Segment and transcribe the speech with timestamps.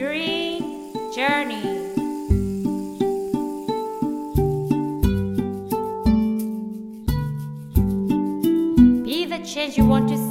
[0.00, 1.60] Green Journey.
[9.04, 10.29] Be the change you want to see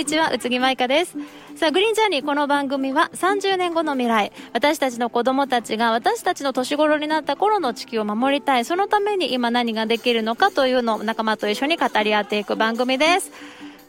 [0.00, 1.14] にちは、宇津木舞香です。
[1.56, 13.30] さあ、グリーンジャーニー、この番組は30年後の未来、私たちの子供たちが私たちの年頃になった頃の地球を守りたい、そのために今何ができるのかというのを仲間と一緒に語り合っていく番組です。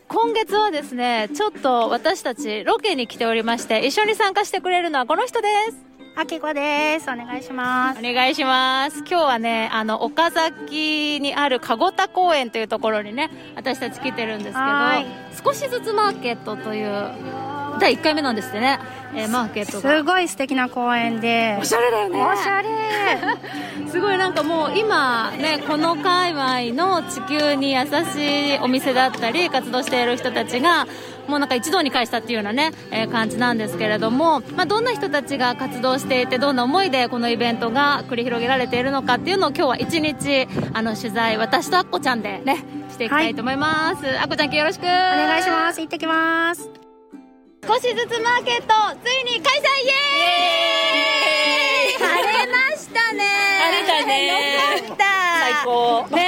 [0.09, 5.91] 今月はですね、ちょっと私たちロケに来ておりまして、一緒に参加してくれるのはこの人です。
[6.14, 7.04] あきこです。
[7.10, 8.00] お願いします。
[8.00, 9.00] お願いします。
[9.00, 15.04] 今日はね、あの、岡崎にある籠田公園というところにね、私たち来てるんですけは
[15.42, 17.12] ど、少しずつマーケットという、
[17.80, 18.80] 第1回目なんですってね、
[19.16, 19.98] えーマーケットが。
[19.98, 21.57] すごい素敵な公園で。
[21.59, 22.21] おしゃれだよね。
[22.23, 22.67] おしゃれ。
[23.89, 27.81] すごいなんかもう今ね、この界隈の地球に優
[28.13, 30.88] しいお店だったり、活動している人たちが、
[31.28, 44.08] もうなんか一堂に会したっていうようなね、えー感じなんですけれども、まあどんな人たちが活動していて、どんな思いでこのイベントが繰り広げられているのかっていうのを今日は一日、あの取材、私とアッコちゃんでね、していきたいと思います。
[44.19, 44.83] アッコちゃんよろしく。
[44.83, 45.80] おお願いします。
[45.81, 46.81] 行ってきます。
[47.64, 48.73] 少しずつマーケット
[49.04, 52.03] ついに開催イエーイ！
[52.03, 53.23] 晴れましたね。
[53.59, 54.12] 晴れたね。
[54.28, 54.34] よ
[54.88, 55.06] かった。
[55.42, 56.08] 最高。
[56.09, 56.20] ね。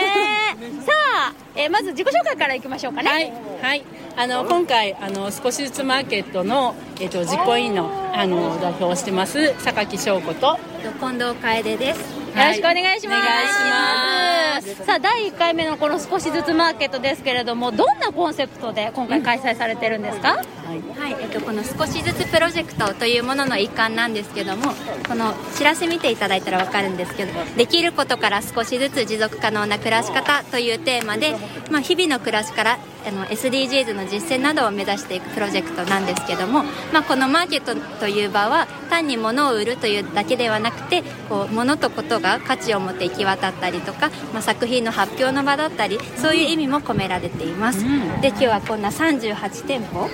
[0.62, 0.92] えさ
[1.32, 3.10] あ、えーまず自己紹介からいきましょうかね。
[3.10, 3.84] はい、はい、
[4.16, 10.58] あの今回あの少しずつマーケットのえっと実行委員のあの代表をしてます榊翔子と。
[11.00, 12.00] 近藤楓です。
[12.00, 13.20] よろしくお願いします。
[13.20, 14.86] お願いします。
[14.86, 24.74] さあ、第1回目のこの少しずつマーケットですけれども、どんなコンセプトで今回開催されてるんですか、はい、えっと、この少しずつプロジェクトというものの一環なんですけども
[25.08, 31.36] このチラシ見ていただいたら分かるんですけどできることから少しずつ持続可能な暮らし方というテーマで、
[31.70, 47.84] まあ、日々の暮らしからあの SDGs の実践などを目指していくプロジェクトなんですけども、まあ、このマーケットという場は単に物を売るというだけではなくてこう物とことが価値を持って行き渡ったりとか、まあ、作品の発表の場だったりそういう意味も込められています、
[48.22, 50.10] で今日はこんな38店舗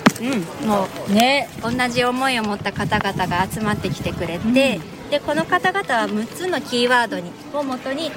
[0.66, 1.50] もうね。
[1.62, 4.80] 同じ思いを持った方々が集まってきてくれて、
[5.10, 8.12] でこの方々は6つのキーワードにをもとに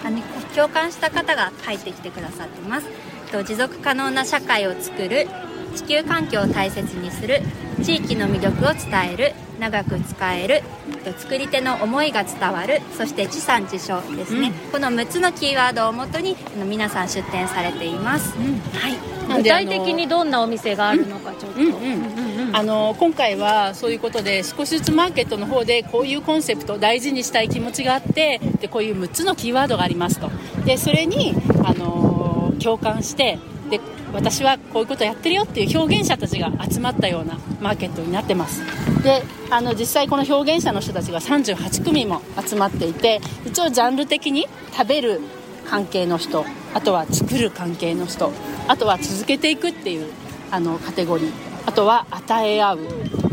[0.55, 2.87] 共感した方が入ってきてくださってます
[3.33, 5.27] と持続可能な社会を作る
[5.75, 7.41] 地球環境を大切にする
[7.83, 10.63] 地域の魅力を伝える長く使える
[11.03, 16.37] と作り手の思いが伝わるそして地産地消ですね、この6つのキーワードをもとに
[16.69, 19.13] 皆さん出展されています、はい。
[19.27, 21.61] 具なんであの体的にどんなお店があるのかちょっと。
[21.61, 30.31] うんうんあの今回はそういうことで少しずつマーケットの方でこういうコンセプト大事にしたい気持ちがあってでこういう6つのキーワードがありますと。
[30.67, 32.12] でそれにあの
[32.59, 33.39] 共感して
[33.71, 33.81] で
[34.13, 38.63] 私はこういうことやってるよっていう表現者たちが集まったようなマーケットになってます。
[39.03, 45.21] であの実際この表現者の人たちが38組も集まっていて一応ジャンル的に食べる
[45.69, 48.33] 関係の人あとは作る関係の人
[48.69, 50.11] あとは続けていくっていう
[50.51, 51.33] あのカテゴリー
[51.67, 52.79] あとは与え合う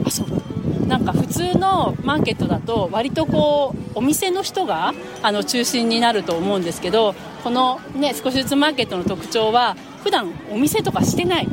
[0.05, 7.13] あそうなんか普通のマーケットだと割とこうお店の人があの中心になると思うんですけど
[7.43, 11.47] このね少しずつマーケットの特徴は普段お店とかしてない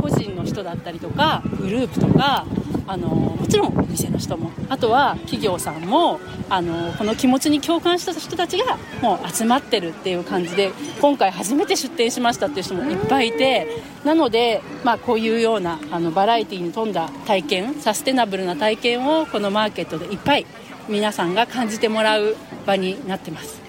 [0.00, 2.46] 個人の人だったりとかグループとか
[2.86, 13.66] あのもちろんお店の人もあとは企業さんもあのこの気持ちに共感した人たちがもう集まってるっていう感じで今回初めて出店しましたっていう人もいっぱいいて
[14.04, 20.46] なので、まあ、こういうようなあのバラエティに富んだ体験サステナブルな体験をこのマーケットでいっぱい
[20.88, 23.67] 皆さんが感じてもらう場になってます。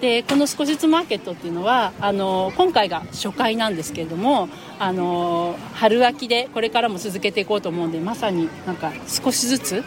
[0.00, 4.48] でこの少しずつマーケットっていうのはあの今回が初回なんですけれども
[4.78, 9.84] あの春秋でこれからも続けていこうと思うんでまさになんか少しずつ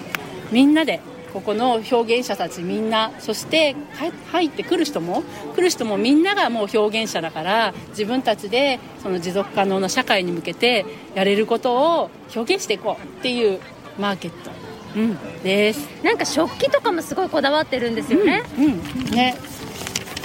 [0.52, 1.00] みんなで
[1.34, 5.24] ここの表現者たちみんなそして入入ってくる人も
[5.56, 13.60] 来る人もみんながもう表現者だから自分たちでその持続可能な社会に向けてやれることを表現していこうっていう
[14.00, 14.50] マーケット、
[14.96, 15.88] うん、です。
[16.04, 18.44] なんか食器とかもすごいこだわってるんですよね。
[18.58, 19.36] うん、ね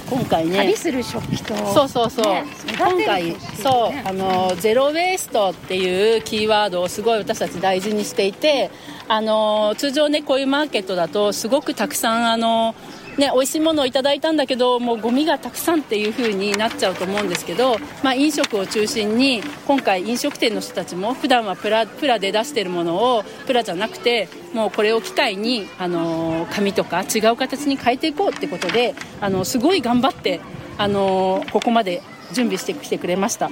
[0.08, 0.58] 今回ね。
[0.58, 1.54] 旅する食器と。
[1.72, 2.44] そうそうそう、ね
[2.76, 8.70] 今回そうあのゼロ・ウェイストっていうキーワードをすごい私たち大事にしていて
[9.08, 12.74] あの通常ねこういうマーケットだとすごくたくさんあの
[13.18, 30.40] ね、美味しいものをいただいたんだけどもうゴミがたくさんっていう風になっちゃうと思うんですけど、まあ、飲食を中心に今回飲食店の人たちも普段はプラプラで出してるものをプラじゃなくてもうこれを機会に、あの紙とか違う形に変えていこうってことで、あのすごい頑張って、
[30.78, 32.02] あのここまで
[32.32, 33.50] 準備してきてくれました。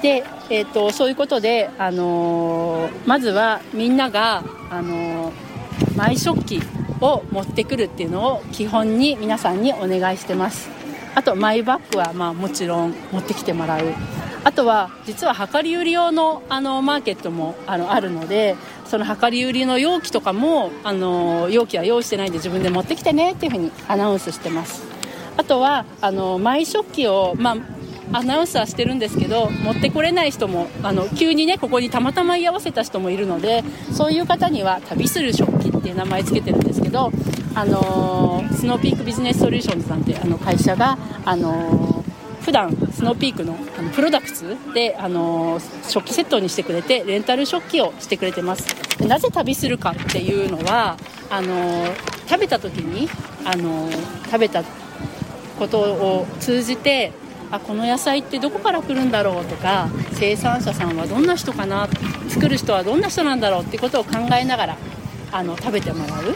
[0.00, 5.32] で、えーと、そういうことで、あのまずはみんなが、あの
[5.96, 6.62] マイ食器
[7.00, 10.68] を持ってくるっていうのを基本に皆さんにお願いしてます。
[11.14, 13.80] あとマイバッグはまあもちろん持ってきてもらう。
[14.42, 24.84] あとは実は量り売り用のあのマーケットもあのあるのでその量り売りの容器とかもあの容器は用意してないんで自分で持ってきてねっていうふうにアナウンスしてます。
[25.36, 27.56] あとはあのマイ食器を、ま
[28.12, 35.53] あ、アナウンスはしてるんですけど持ってこれない人もあの急にねここにたまたま居合わせた人もいるのでそういう方には旅する食器
[35.84, 37.12] っていう名前つけてるんですけど、
[37.54, 40.96] あのー、スノーピークビジネスソリューションズさんってあの会社が、
[41.26, 42.04] あのー
[42.44, 45.58] 普段スノーピークのあのプロダクツで、あの
[45.88, 48.66] 食器セットにしてくれてレンタル食器をしてくれてます。
[48.98, 50.98] でなぜ旅するかっていうのは
[51.30, 51.86] あの
[52.28, 53.08] 食べた時に、
[53.46, 53.88] あの
[54.26, 54.62] 食べた
[55.58, 57.12] ことを通じて
[57.50, 61.88] あこの野菜ってどこから来るんだろうとか生産者さんはどんな人かな
[62.28, 64.76] 作る人はどんな人なんだろうってことを考えながら
[65.34, 66.34] あの食べてもらう。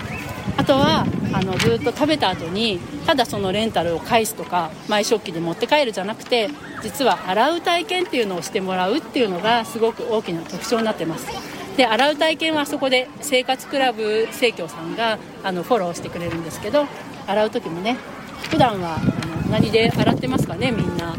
[0.56, 6.50] あとはあのずっと食べた後にただそのレンタルを返すとかマイ食器で持って帰るじゃなくて
[6.82, 11.28] 実は洗う体験っていうのをしてもらうっていうのがすごく大きな特徴になってます。
[11.76, 16.86] で洗う体験はそこで生活クラブ生協さんがあのフォローしてくれるんですけど
[17.28, 17.96] 洗う時もね
[18.50, 21.14] 普段はあの何で洗ってますかねみんな。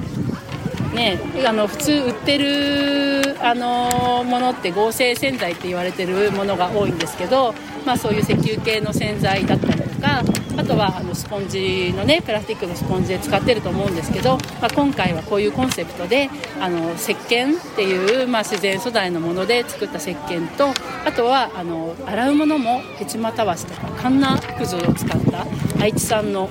[0.93, 7.53] ねあの普通売ってるあのものって合成洗剤って言われてるものが多いんですけど、
[7.85, 10.23] まあ、そういう石油系の洗剤だったりとか
[10.57, 20.73] あとはあのスポンジのねプラスチックのスポンジで使ってると思うんですけど、まあ、今回はこういうコンセプトであの石鹸っていう、まあ、自然素材のもので作った石鹸と
[21.05, 25.47] あとはあの洗うものもヘチマたわしとかカンナくずを使った
[25.81, 26.49] 愛知産の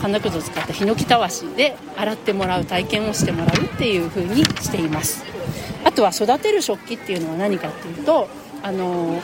[0.00, 5.24] 金くずを使ったヒノキたわしで洗ってもらう体験をしてもらうっていう風にしています
[5.84, 8.28] あとは育てる食器っていうのは何かっていうと
[8.62, 9.20] あの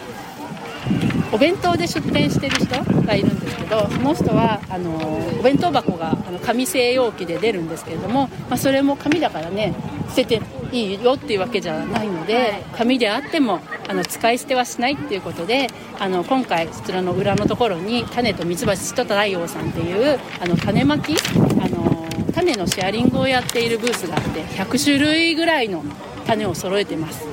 [1.33, 4.97] お弁当で出店してる人がいるんですけどその人はあの
[5.39, 9.75] お弁当箱があの紙製容器で出るんですけれども、まあ、それも紙だからね
[10.09, 10.43] 捨てて
[10.73, 15.69] いいよっていうわけじゃないので紙であってもあの使い捨てはしないっていうことで
[15.99, 25.83] あの今回そちらの裏のところに種とミツバチと太陽さんっていうあの種まきあの種のシェアリングをやっているブースがあって100種類ぐらいの
[26.27, 27.25] 種を揃えてます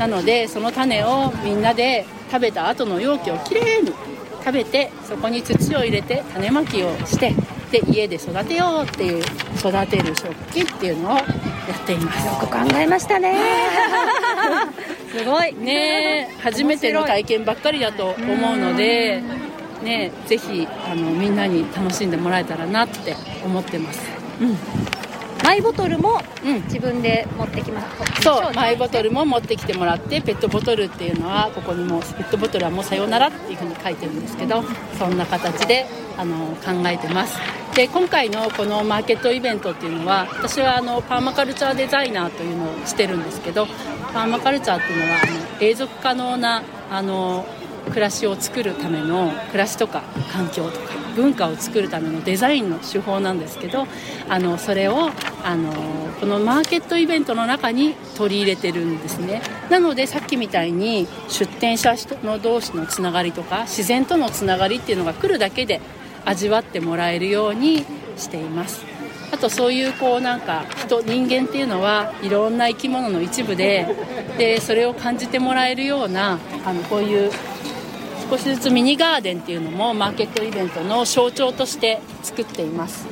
[0.00, 3.92] なのでその種をみんなで食べた後の容器をきれいに
[4.38, 7.34] 食べてそこに土を入れて種まきをして
[7.70, 9.22] で家で育てようっていう
[9.58, 12.26] 育てる食器っていうのをやっています。
[12.26, 13.36] よく考えましたね。
[15.14, 15.54] すごい。
[15.54, 19.22] ね初めての体験ばっかりだと思うので
[19.82, 23.14] ねぜひあのみんなに楽しんでもらえたらなって
[23.44, 24.00] 思ってます、
[24.40, 24.99] うん
[25.42, 26.20] マイボトルも
[26.64, 34.62] 自分で持ってきます、うん、そうマイボトルも持ってきてもらってペットボトルっていうのはここにもペットボトルはもうさようならっていうふうに書いてるんですけど
[34.98, 37.38] そんな形であの考えてます。
[37.74, 43.66] で今回のこのマーケットイベントっていうのは私はあのパーマカルチャーデザイナーというのをしてるんですけど
[44.12, 47.46] パーマカルチャーっていうのはあの永続可能なあの
[47.90, 50.02] 暮らしを作るための暮らしとか
[50.32, 53.86] 環境とか文化を作るためのデザインの手法なんですけど
[54.28, 55.10] あのそれを
[55.44, 55.72] あの
[56.20, 59.42] このマーケットイベントの中に取り入れてるんですね。
[59.70, 65.80] なのでさっきみたいに出店者の同士のつながりとか自然とのつながりっていうのが来るだけで
[66.24, 67.84] 味わってもらえるように
[68.16, 68.84] しています。
[69.32, 73.86] あとそういうこうなんか人人間っていうのはいろんな生き物の一部で
[74.38, 77.30] でそれを感じてもらえるようなあのこういう
[78.30, 83.08] 少しずつミニガーデンっていうのもマーケットイベントの象徴として作っています。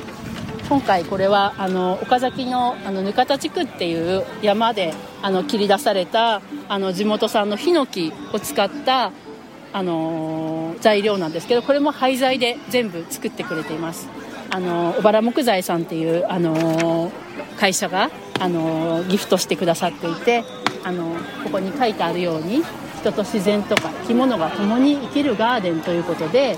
[0.69, 9.11] 今回これはあの岡崎のあの額田地区っていう山であの切り出されたあの地元産のヒノキを使った
[9.73, 14.07] あの材料なんですけどこれも廃材で全部作ってくれています。
[14.51, 17.11] あの小原木材さんっていうあの
[17.57, 18.09] 会社が
[18.39, 20.45] あのギフトしてくださっていて
[20.85, 22.63] あのここに書いてあるように
[22.99, 26.57] 人と自然とか生き物が共に生きるガーデンということで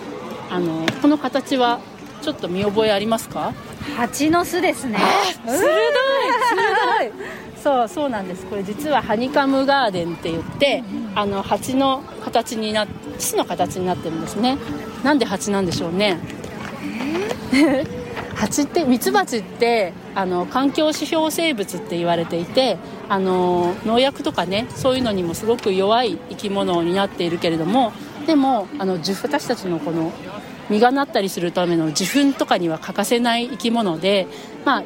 [0.49, 1.79] あのこの形は
[2.21, 3.53] ちょっと見覚えありますか？
[3.97, 4.99] 蜂の巣ですね。
[5.45, 7.11] 鋭い鋭い。
[7.61, 8.45] そうそうなんです。
[8.47, 10.83] これ実はハニカムガーデンって言って
[11.15, 12.85] あの蜂の形にな
[13.17, 14.57] 巣の形になってるんですね。
[15.03, 16.19] なんで蜂なんでしょうね？
[18.35, 22.77] 蜂ってミツバチってあの環境指標生物って言われていて
[23.11, 27.91] あの農薬とかねそういうのにもすごく弱い生き物になっているけれども
[28.25, 30.13] でもあの私たちのこの
[30.69, 34.27] 実がなったりするための受粉とかには欠かせない生き物で
[34.63, 34.83] まあ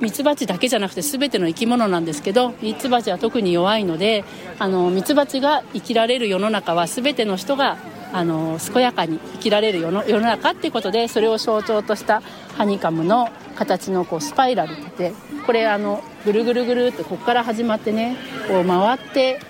[0.00, 4.24] ミツバチだけじゃなくて全ての生き物なんですけどミツバチは特に弱いので
[4.58, 7.76] あのミツバチが生きられる世の中は全ての人が
[8.10, 12.22] あの健やかに生きられる世の世の中っていうことでそれを象徴とした
[12.56, 15.12] ハニカムの形のこうスパイラルって
[15.46, 19.40] これあのぐるぐるぐるってここから始まってねこう回って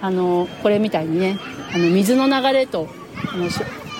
[0.00, 1.38] あのこれみたいにね
[1.74, 2.88] あの水の流れと
[3.32, 3.48] あの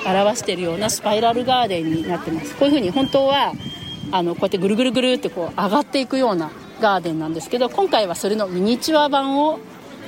[0.06, 2.54] 表しているようなスパイラルガーデンになってます。
[2.56, 3.52] こういうふうに本当は
[4.12, 6.50] あのこうやってぐるぐるぐるってこう上がっていくような
[6.80, 9.58] ガーデンなんですけど今回はそれのミニチュア版を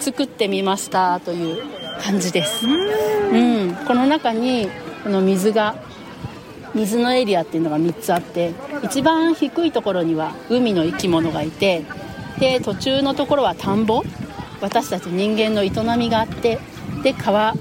[0.00, 1.62] 作ってみましたという
[2.02, 2.66] 感じです。
[2.66, 3.74] うん。
[3.86, 4.68] この中に
[5.02, 5.76] この水が
[6.76, 8.52] 水のエリアっていうのが3つあって
[8.82, 11.84] 一番低いところには海の生き物がいて
[12.38, 14.02] で途中のところは田んぼ。
[14.60, 16.58] 私たち人間の営みがあって
[17.02, 17.54] で川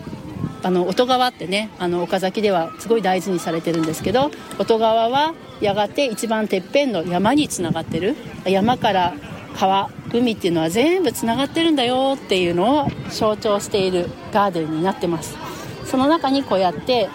[0.63, 8.15] あの音川ってねあの岡崎ではすごい大事にされてるんですけど音川はやがて一番てっぺんの山につながってる。
[8.45, 9.13] 山から
[9.57, 15.37] 川海っていうのは全部つながってるんだよっていうのを象徴しているガーデンになってます。
[15.85, 17.09] その中にこうやって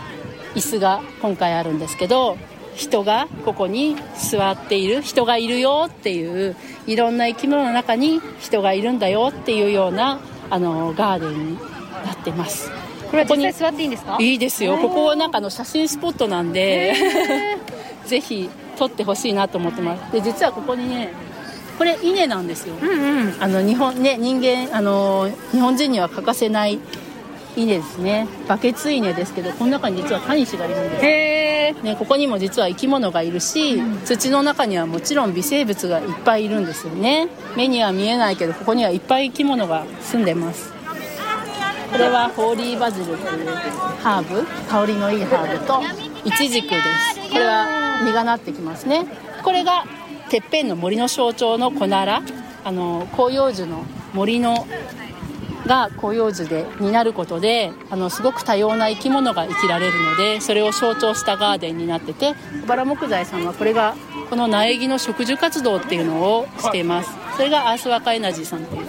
[0.54, 2.36] 椅子が今回あるんですけど
[2.74, 12.70] 人がここに座っている人がいるよっていういろんな生き物の中に人がいるんだよっていうようなあのガーデンになってます。
[13.10, 14.16] これは実際座っていいんですか？
[14.20, 14.78] いいですよ。
[14.78, 16.94] ここはなんかの写真スポットなんで
[18.06, 20.12] ぜひ撮ってほしいなと思ってます。
[20.12, 21.12] で実はここにね
[21.76, 23.34] これ稲なんですよ、うんうん。
[23.40, 26.78] あの日本ね人間あの日本人には欠かせない
[27.56, 28.26] 稲ですね。
[28.48, 31.04] バケツ稲ですけどこの中に実はタニシがいるんです。
[31.04, 37.28] へえね、ここにも実は生き物がいるし、土の中にはもちろん微生物がいっぱいいるんですよね。
[37.56, 40.72] 目には見えないけどここにはいっぱい生き物が住んでます。
[41.92, 43.18] これはホーリーバジルという
[44.02, 44.44] ハーブ。
[44.68, 45.80] 香りのいいハーブと
[46.24, 47.30] イチジクです。
[47.30, 49.06] これは実がなってきますね。
[49.42, 49.84] これが
[50.28, 52.22] てっぺんの森の象徴のコナラ。
[52.62, 54.66] あの広葉樹の森の
[55.66, 63.94] が広葉樹でになることであのすごく多様な生き物が生きられるのでそれを象徴したガーデンになってて小原木材さんはこれが
[64.28, 67.10] この苗木の植樹活動っていうのをしています。
[67.36, 68.86] それがアースワカエナジーさんっていう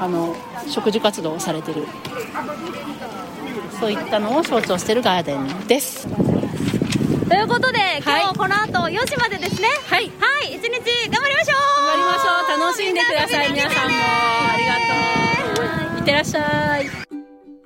[0.00, 0.34] あの
[0.68, 1.86] 植樹活動をされてる。
[3.78, 6.08] そういったのを象徴してるガーデンです。
[7.28, 9.68] ということで今日この後4時までですね。
[9.88, 10.10] はい。
[10.18, 10.54] はい。
[10.54, 11.86] 一日頑張りましょう。
[11.86, 12.60] 頑張りましょう。
[12.60, 13.96] 楽しんでください皆さんも。
[14.52, 15.18] ありがとう。
[15.18, 15.21] い
[16.02, 16.90] ってらっしゃい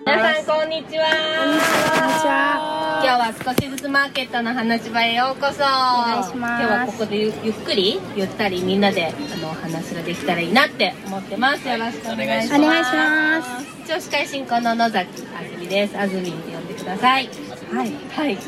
[0.05, 1.07] 皆さんこんにちは。
[1.09, 3.01] こんにちは。
[3.03, 5.55] 今日は少しずつマーケットの話場へようこそ。
[5.55, 11.67] お願いします今日はここでゆゆっくりゆったりみんなであのお話ができたらいいなって思ってます。
[11.67, 12.63] よろしくお願いします。
[12.63, 13.65] お願いします。
[13.85, 15.99] 一応司会進行の野崎あずみです。
[15.99, 17.31] あずみんって呼んでください。
[17.73, 17.93] はい。
[18.11, 18.39] はい。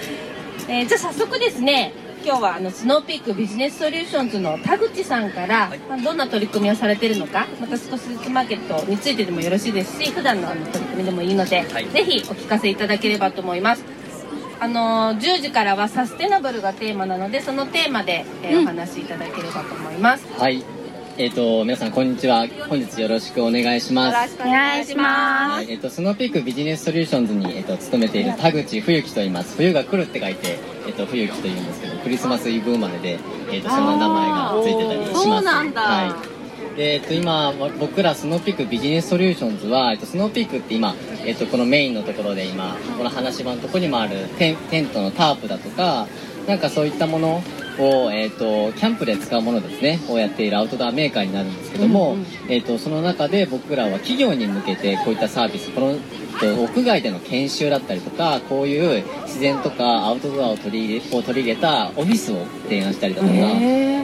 [0.68, 1.92] えーじゃあ早速ですね。
[2.24, 11.62] 今日はあのスノーピークビジネスソリューションズの田口さんから、まあどんな取り組みをされているのかまた少しずつマーケットについてでもよろしいですし普段のあの取り組みでもいいので、
[11.92, 13.84] ぜひお聞かせいただければと思います。
[14.58, 20.26] あの10時からはサステナブルがテーマなのでそのテーマで、えーお話しいただければと思います。
[20.40, 20.64] はい。
[21.16, 22.44] えっ、と、皆さん、こんにちは。
[22.68, 24.14] 本日よろしくお願いします。
[24.16, 29.56] よろしくお願いしますはい、えっ、と、スノーピークビジネスソリューションズに、えっ、と、勤めている田口冬樹と言います。
[29.56, 33.20] 冬が来るって書いて、えっ、と、冬樹と言うんですけど、クリスマスイブ生まれで、
[33.52, 35.22] えっ、と、そんな名前がついてたりします。
[35.22, 36.20] そうなんだは
[36.74, 36.76] い。
[36.76, 46.08] で、えっと、今、わ僕らスノーピークビジネスソリューションズは、えっと、スノーピークって今、えっと、このメインのところで今、この話し場のところにもあるテンテントのタープだとか、
[46.48, 47.44] なんかそういったもの
[47.78, 52.16] を、えっと、キャンプで使うものですね、をやっているアウトドアメーカーになるんですけども、
[52.48, 63.32] えっと、その中で僕らは企業に向けてこういったサービス、この、えっと屋外での研修だったりとか、こういう自然とかアウトドアを取り入れを取り入れたオフィスを提案したりだとか、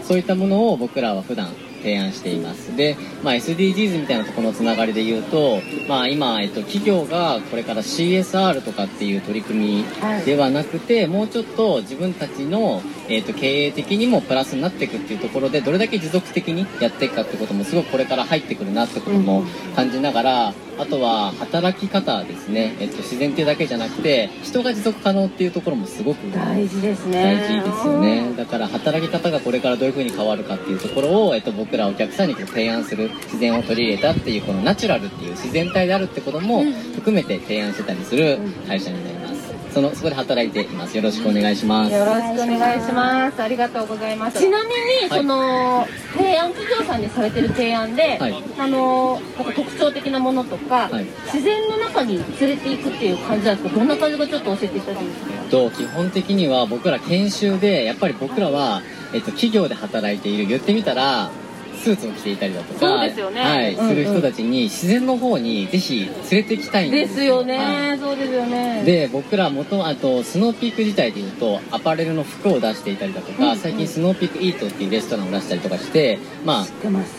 [0.07, 1.49] そういったものを僕らは普段
[1.81, 2.77] 提案しています。
[2.77, 9.85] で、まあ、SDGs みたいなところのつながりで言うと、まあ、今、えっと、企業がこれから CSR とかっていう取り組み
[10.25, 27.23] ではなくて、もうちょっと自分たちの、えっと、経営的にもプラスになっていくっていうところで、どれだけ持続的にやっていくかってこともすごくこれから入ってくるなってことも感じながら、あとは働き方ですね、えっと、自然ってだけじゃなくて、人が持続可能っていうところもすごく大事ですね。
[27.23, 28.33] 大事ですよね。
[28.37, 36.64] だから働き方がこれからどういう風に変わるかっていうところを、えっと、僕らお客さんにこう提案する自然を取り入れたっていうこのナチュラルっていう自然体であるってことも
[36.95, 39.10] 含めて提案してたりする会社になります
[39.73, 43.43] そのそこで働いていますよろしくお願いしますよろしくお願いします。
[43.43, 44.39] ありがとうございます。
[44.39, 45.87] ちなみに、はいその
[46.17, 53.79] 提案企業さんにされてる提案で、はいあのなんか特徴的なものとか、はい自然の中に連れていくっていう感じなんですか。
[53.79, 55.50] どんな感じかちょっと教えていただけますか？
[55.50, 61.31] と基本的には僕ら研修でやっぱり僕らは、えっと、企業で働いている言ってみたら
[61.81, 63.41] スーツを着ていたりだとかそうですよね。
[63.41, 67.99] はいする人たちに自然の方にぜひ連れて行きたいんでですすよね、はい。
[67.99, 68.83] そうですよね。
[68.85, 73.57] で僕ら元あとスノーピーク自体でいうとアパレルの服を出していたりだとか、うんうん。
[73.57, 76.67] 最近スノーピークイートっていうレストランを出したりとかしてまあ。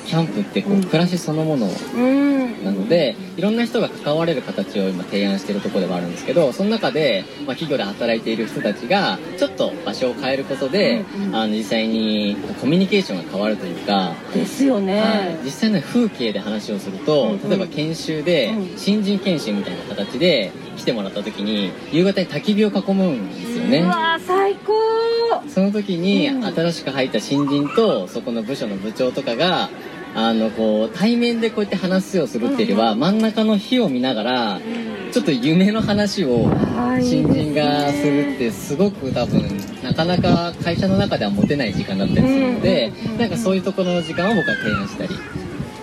[0.05, 0.83] キャンプってこう、うん。
[0.83, 2.63] 暮らしそのものうん。
[2.63, 11.35] なのでいろんな人が関われる形を今提案しているところではあるんですけどその中で、まあ、企業で働いている人たちがちょっと場所を変えることで、うんうん。
[11.35, 14.13] あの実際にコミュニケーションが変わるというか、
[14.51, 14.99] ですよね。
[14.99, 23.87] はい実際の風景で話をすると、例えば研修でうん新人研修みたいな形で来てもらった時に夕方に焚き火を囲むんですよねう。
[23.87, 24.73] わー最高。
[25.47, 29.69] その時にうん新しく入った新人とそこの部署の部長とかが
[30.13, 34.61] あのこう対面でこうやって話すようするっていうよりは真ん中の火を見ながら
[35.11, 39.43] ちょっと夢の話をはい新人がするってすごく多分
[39.83, 43.17] なかなか会社の中では持てない時間だったりするのでうん。
[43.17, 45.09] なんかそういうところの時間を僕は提案したり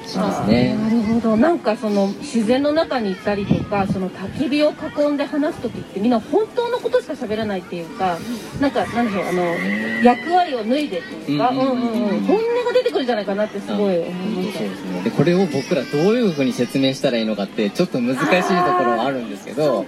[0.08, 0.74] しますね。
[0.74, 1.36] なるほど。
[1.36, 8.18] なんかその自然の中に行ったりとかその焚き火を囲んで話す時ってみんな本当のことしか喋らないっていうか
[8.60, 9.42] なんかなんでしょうあの
[10.02, 11.70] 役割を脱いでっていうか、うんんうんん。
[11.70, 14.58] うんうん、本音が出てくるんじゃないかなってすごい思いまし
[14.98, 19.84] たでこれを僕らどういうふうに説明したらいいのかってちょっと難しいところはあるんですけど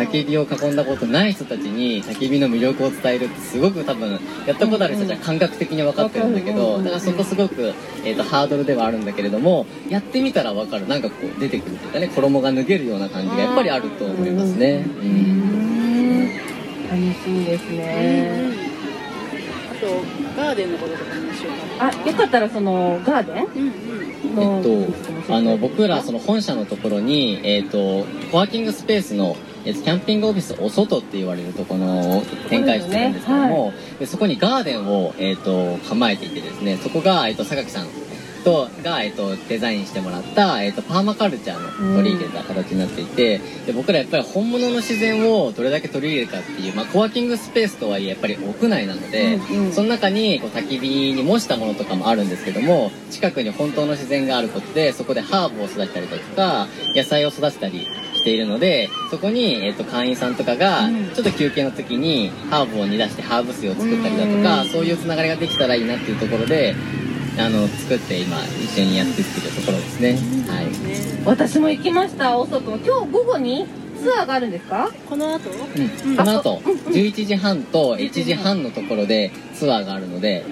[0.00, 6.34] 焚き火を囲んだことない人たちに焚き火の魅力を伝えるってすごく多分やったことある人たちは感覚的に分かってるん。
[6.34, 6.56] だけうん。
[6.56, 6.84] うんうん。
[6.84, 7.72] どだからそこすごく、
[8.04, 14.84] えー、とハードルではあるんだけれどもやってみたら分かるなんかこう出てくるというかね衣が脱げるような感じがやっぱりあると思いますね。
[14.86, 15.06] ううん。
[15.06, 15.70] ん
[16.90, 18.52] 楽しみですね、
[19.70, 19.86] あと
[20.36, 37.86] ガーデンのこととかもしようかあよかったらそのガーデンの、えっと、あの僕らその本社のところに、えっと、コワーキングスペースの、えっと、キャンピングオフィスお外って言われるところを展開してるんですけどもでそこにガーデンを、えっと、構えていてですねそこが、えっと、榊さん
[38.40, 49.72] とが、えっと、デザインしてもらった、えっと、パーマカルチャーの取り入れた形になっていて、で僕らやっぱり本物の自然をどれだけ取り入れるかっていう、まあ、コワーキングスペースとはいえやっぱり屋内なので、うんうん。
[49.72, 57.86] その中にこう焚き火に模したものとかもあるんですけども近くに本当の自然があることでそこでハーブを育てたりだとか野菜を育てたり
[58.20, 61.10] しているのでそこに、えっと会員さんとかがうん。
[61.10, 64.68] ちょっと休憩の時にハーブを煮出してハーブ水を作ったりだとか、うん。
[64.68, 66.74] そういうつながりができたらいいなっていうところで
[67.38, 70.18] あの作って今一緒にやっていってるところですね。
[70.48, 70.66] はい。
[71.24, 73.66] 私も行きましたお外今日午後に
[73.98, 74.90] ツアーがあるんですか？
[75.08, 75.50] この後？
[75.50, 80.44] うん、この後11時半と1時半のところでツアーがあるので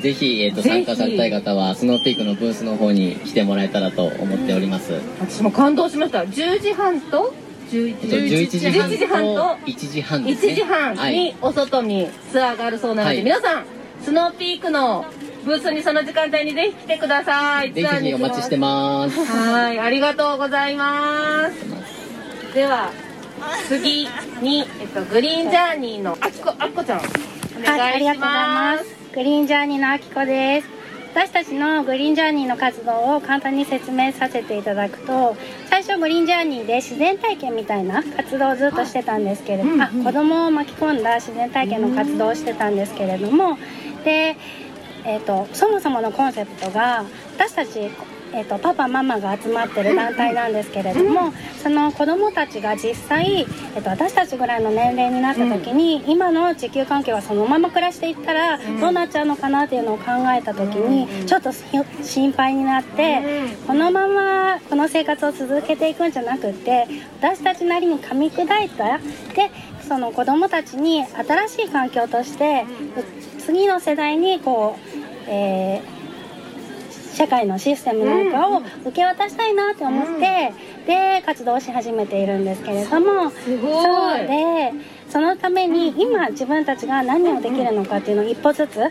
[0.00, 6.22] ぜひ、えー、と参加されたい方はスノーピークのブースの方に来てもらえたらと思っております、私も感動しました。
[6.22, 7.34] 10時半と
[7.70, 9.34] ？11えっと、11時半11時半と？
[9.34, 11.14] と1時半です、1ね、時半はい。
[11.14, 13.24] にお外にツアーがあるそうなので、はい。
[13.24, 13.64] 皆さん
[14.02, 15.04] スノーピークの
[15.44, 17.72] ブースにその時間帯にぜひ来てください。
[17.72, 19.14] ぜひお待ちしてます。
[19.14, 19.78] すはい。
[19.78, 22.54] ありがとうございます。
[22.54, 22.90] では
[23.68, 24.08] 次
[24.42, 28.99] に、えっと、グリーンジャーニーのあきこあきこちゃんおはい、あ願いしりがとうございます。
[29.12, 30.68] グリーンジャーニーのあきこです。
[31.12, 35.36] 私たちのグリーンジャーニーの活動を簡単に説明させていただくと
[35.68, 43.58] 最初グリーンジャーニーで自然体験みたいな活動をずっとしてたんですけれども、あ子供を巻き込んだ自然体験の活動をしてたんですけれども
[44.04, 44.36] で、
[45.04, 47.04] えー、とそもそものコンセプトが
[47.36, 47.90] 私たち
[48.32, 60.04] えー、とパパママが集まってる団体なんですけれども、その子どもたちが実際、えー、と私たちぐらいの年齢になった時に、今の地球環境がそのまま暮らしていったらどうなっちゃうのかなっていうのを考
[60.36, 61.64] えた時にちょっとし
[62.02, 63.20] 心配になって、
[63.66, 66.86] このままこの生活を続けていくんじゃなくって
[67.20, 68.98] 私たちなりに噛み砕いた。
[68.98, 69.50] で
[69.86, 72.64] その子どもたちに新しい環境として
[73.40, 74.90] 次の世代にこう、
[75.26, 75.99] えー
[77.12, 80.52] 社会のシステムなんかを受け渡したいなって思って、
[80.86, 83.84] で活動し始めているんですけれどもすごい。
[83.84, 84.72] そうで
[85.10, 88.90] そのために今自分たちが何をできるのかっていうのを一歩ずつ考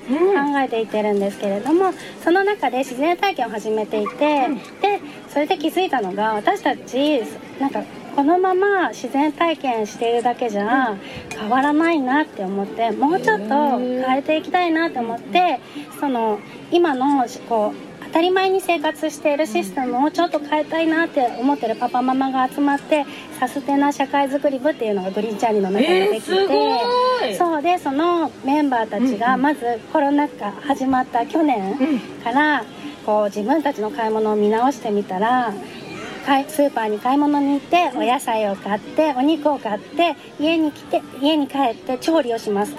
[0.62, 7.24] えていってるんですけれどもその中で自然体験を始めていてでそれで気づいたのが私たち
[7.58, 7.84] なんか
[8.16, 10.98] このまま自然体験しているだけじゃ
[11.30, 15.62] 変わらないなって思ってもうちょっと変えていきたいなって思って
[16.02, 17.89] その今のこう
[18.20, 23.06] たり前に生活しているシステムをちょっと変えたいなって思ってるパパママが集まって
[23.40, 31.78] サステナ社会づくり部っていうのがグリーンチャーリーの中でできて、えーそうでそのメンバーたちがまずコロナ禍始まった去年
[32.24, 32.66] から
[33.06, 35.54] こう自分たちの買い物を見直してみたら
[36.48, 42.74] スーパーに買い物に行ってお野菜を買ってお肉を買って家に来て家に帰って調理をします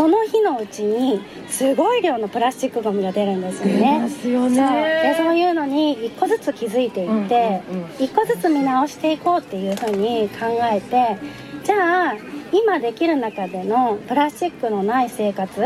[0.00, 4.08] その日のうちにすごい量のプラスチックゴミが出るんですよね。
[4.08, 4.54] すよそう。
[4.54, 7.90] でそういうのに一個ずつ気づいていってうんうんうん。
[7.98, 11.18] 一個ずつ見直していこうっていうふうに考えて
[11.64, 12.16] じゃあ
[12.50, 15.60] 今できる中でのプラスチックのない生活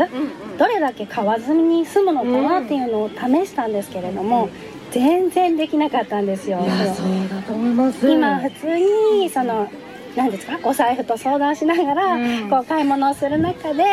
[0.59, 4.49] どれだけ買わずに済むのかなっていうのを試したんですけれども
[4.91, 6.59] 全然できなかったんですよ。
[6.59, 8.11] いやそうだと思います。
[8.11, 9.69] 今普通にその
[10.15, 10.59] 何ですか？
[10.63, 12.49] お財布と相談しながら、うん。
[12.49, 13.83] こう買い物をする中で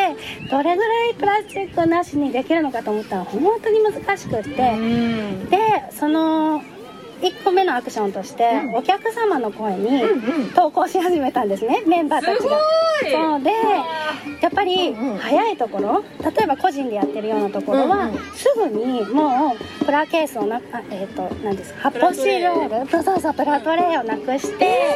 [0.51, 5.51] どれぐらいプラスチックなしにできるのかと思ったら本当に難しくって、うん。
[5.51, 5.59] で
[5.91, 6.63] その
[7.23, 10.03] 1個目のアクションとして、お客様の声に
[10.55, 12.59] 投稿し始めたんですねメンバーたちが。
[13.03, 13.51] そうで
[14.41, 24.95] やっぱり早いところ例えば個人でやってるようなところは、すぐにもうプラケースをなあえっ、と何ですか発泡スチロールそうそうそうプラトレイをなくして、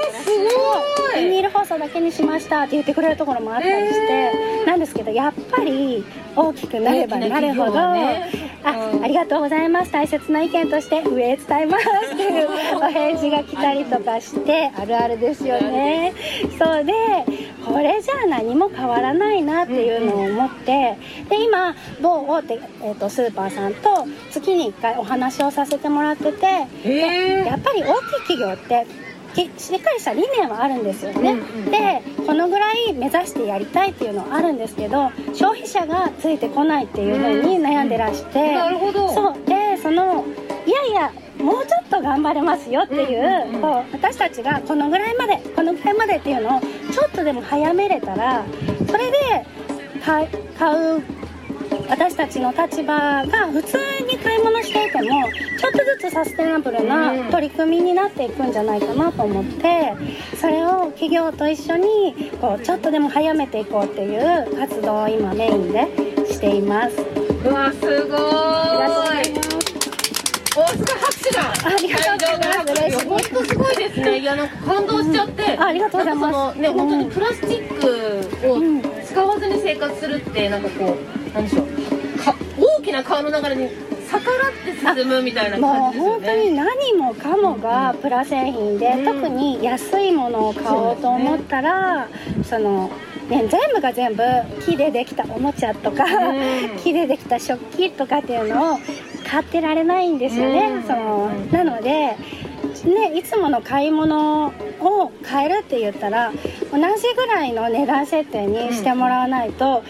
[1.17, 6.05] ビニール包装だけにしましたって言ってくれるところもあったりして、なんですけどやっぱり
[6.37, 8.31] 大きくなればなるほど、ね。
[8.63, 9.05] あ、うん。
[9.05, 9.93] ありがとうございます。
[9.93, 11.85] 大切な意見として上へ伝えます
[12.17, 16.15] っていうお返事が来たりとかしてあるあるですよね。
[16.59, 16.93] そうで
[17.65, 20.97] これじゃあ何も変わらないなっていうのを思って
[21.29, 26.47] で今某大手、えー、とスーパーさんと月に1回お話をさせてもらってて
[26.85, 28.87] えやっぱり大きい企業って
[29.35, 31.71] きしっかりした理念はあるんですよね、うんうん。
[31.71, 39.09] でこのぐらい目指してやりたいっていうのはあるんですけど消費者がついてこないっていうふうに悩んでらして、なるほど。
[39.13, 39.35] そう。
[39.47, 40.25] でその
[40.67, 43.61] いやいやもうちょっと頑張れますよっていう,、うんうんうん。
[43.63, 48.45] こう私たちがこのぐらいまでこのぐらいまでっていうのをちょっとでも早めれたら
[48.87, 49.47] それで
[50.05, 51.03] 買う
[51.89, 55.03] 私たちの立場が普通に買い物していても
[55.59, 59.93] ちょっとずつサステナブルな取り組みになっていくんじゃないかなと思って
[60.41, 65.87] それを企業と一緒にこうちょっとでも早めていこうっていう活動を今メインで
[66.29, 66.97] しています。
[67.45, 69.46] うわすごーい
[70.63, 74.19] ありがとうございますおすごい拍手がありがとうございます本当すごいですね。
[74.21, 76.59] いやなんか感動しちゃって、あありがとうございます。
[76.59, 76.75] ねうん。
[76.75, 77.81] 本当にプラスチッ
[78.43, 80.97] クをうん使わずに生活するってなんかこ
[81.31, 81.67] うなんでしょう。
[82.19, 83.71] か大きな川の流れに
[84.11, 92.09] 逆らって進むみたいなもう感じですよ本当にね何もかもがプラ製品で、うん特に安いものを買おうと思ったら
[92.45, 92.91] そ,、の
[93.29, 94.23] ね、全部が全部
[94.65, 96.79] 木でできたおもちゃとか、うん。
[96.79, 98.79] 木でできた食器とかっていうのを
[99.27, 100.83] 買ってられないんですよね、うん。
[100.85, 102.17] そのなので
[102.85, 104.49] ね、いつもの買い物
[104.81, 109.83] を変えるって言ったら同じぐらいの値段設定にしてもらわないと、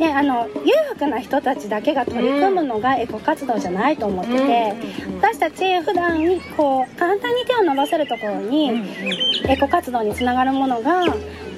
[0.00, 4.74] ね、あの裕福な人たちだけが取り組むのがエコ活動じゃないと思ってて、
[5.20, 8.82] 私たち普段にこう簡単に手を伸ばせるところに、
[9.46, 11.04] エコ活動につながるものが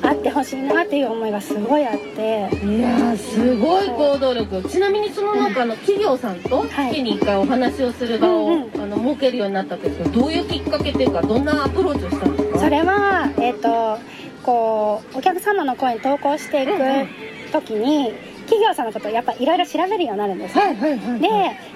[0.02, 2.48] あってほしいなっていう思いがすごいあって。
[2.64, 4.62] いやーすごい行動力。
[4.68, 6.90] ちなみにそのなんかあの企業さんとはい。
[6.90, 8.80] 月に1回お話をする場を、うんうん。
[8.82, 13.98] あの設けるようになったんですけどどういうきっかけっていうかどんなアプローチをしたんですかそれは、えっと
[14.42, 16.72] こうお客様の声に投稿していく
[17.50, 18.12] 時に、
[18.44, 21.20] 企業さんのことをやっぱいろいろ調べるようになるんです、はいはいはい。
[21.20, 21.28] で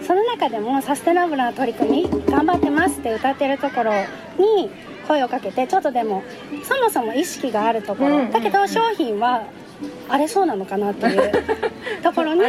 [0.07, 3.93] その中でもサステナブルな取り組み頑張ってますって歌ってるところ
[4.39, 4.71] に
[5.09, 6.23] 声をかけてちょっとでも
[6.63, 8.33] そもそも意識があるところ、うんうんうん。
[8.33, 9.43] だけど商品は
[10.09, 11.33] あれそうなのかなっていう
[12.03, 12.41] ところに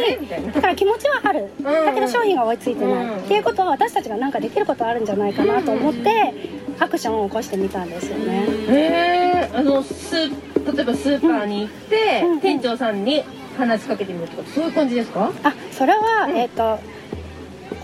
[0.52, 6.34] だから気持ちはある、うんだけど商品が追いついてない、うんっていうことは私たちが何かできることあるんじゃないかなと思って、
[6.80, 8.44] アクションを起こしてみたんですよね。
[8.68, 12.40] へえあのスー例えばスーパーに行って、うんうん。
[12.40, 13.22] 店長さんに
[13.56, 15.30] 話しかけてみるとかそういう感じですか？
[15.44, 16.78] あそれは、えっ、と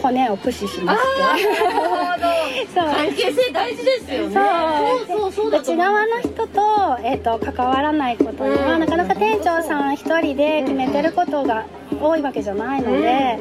[0.02, 1.22] 骨を駆使しまして。
[1.22, 1.86] なるほ
[2.18, 2.26] ど。
[2.74, 2.94] そう。
[2.94, 4.34] 関係性大事ですよね。
[5.06, 5.18] そう。
[5.20, 8.80] そうそう内側の人と,、えー、と関わらないことには、うん。
[8.80, 11.66] なかなか店長さん一人で決めてることが
[12.00, 13.38] 多いわけじゃないので、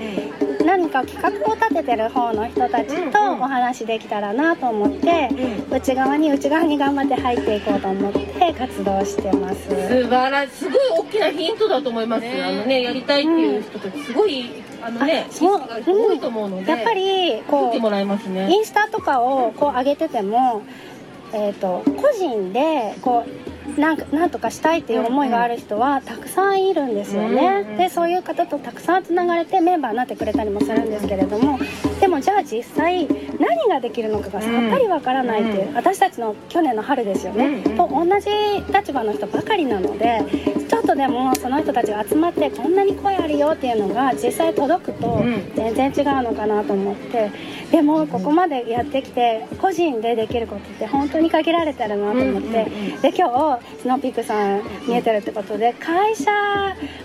[0.65, 5.29] 何か企画を立ててる方の人たちとお話できたらなと思って、
[5.69, 9.67] 内側に内側に頑張って入っていこうと思って活動してます。
[9.67, 10.51] 素晴らしい。
[10.51, 14.49] すごい大きなヒントだと思います、あのねやりたいっていう人たちすごい
[14.85, 18.51] あのねあそう多いと思うので、やっぱりこう見てもらいますね。
[18.51, 20.61] インスタとかをこう上げてても、
[21.33, 31.57] えー、と個人でこうなんかなんとかしたいっていう思いがある人はたくさんいるんですよね、でそういう方とたくさんつながれてメンバーになってくれたりもするんですけれども
[31.99, 33.07] でもじゃあ実際
[33.39, 38.29] 何ができるのかがさっぱりわからないっていう、私たちの去年の春ですよね、と同じ
[38.73, 40.21] 立場の人ばかりなので
[40.67, 45.23] ちょっとでもその人たちが集まってこんなに声あるよっていうのが実際届くと
[45.55, 47.31] 全然違うのかなと思って
[47.75, 52.49] でもここまでやってきて個人でできることって本当に限られてるなと思って
[53.01, 56.31] で今日スノーピークさん見えてるってことで会社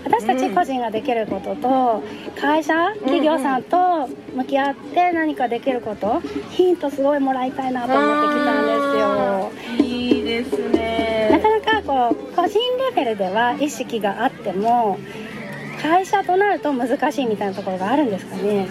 [0.05, 2.01] 私たち個人ができることと
[2.39, 9.85] 会社企業さんと向き合って何かできることヒントすごいもらいたいなと思ってきたんですよ。
[9.85, 11.29] いいですね。
[11.31, 14.97] なかなかこう個人レベルでは意識があっても
[15.81, 18.67] 会社となると難しいみたいなところがあるんですかね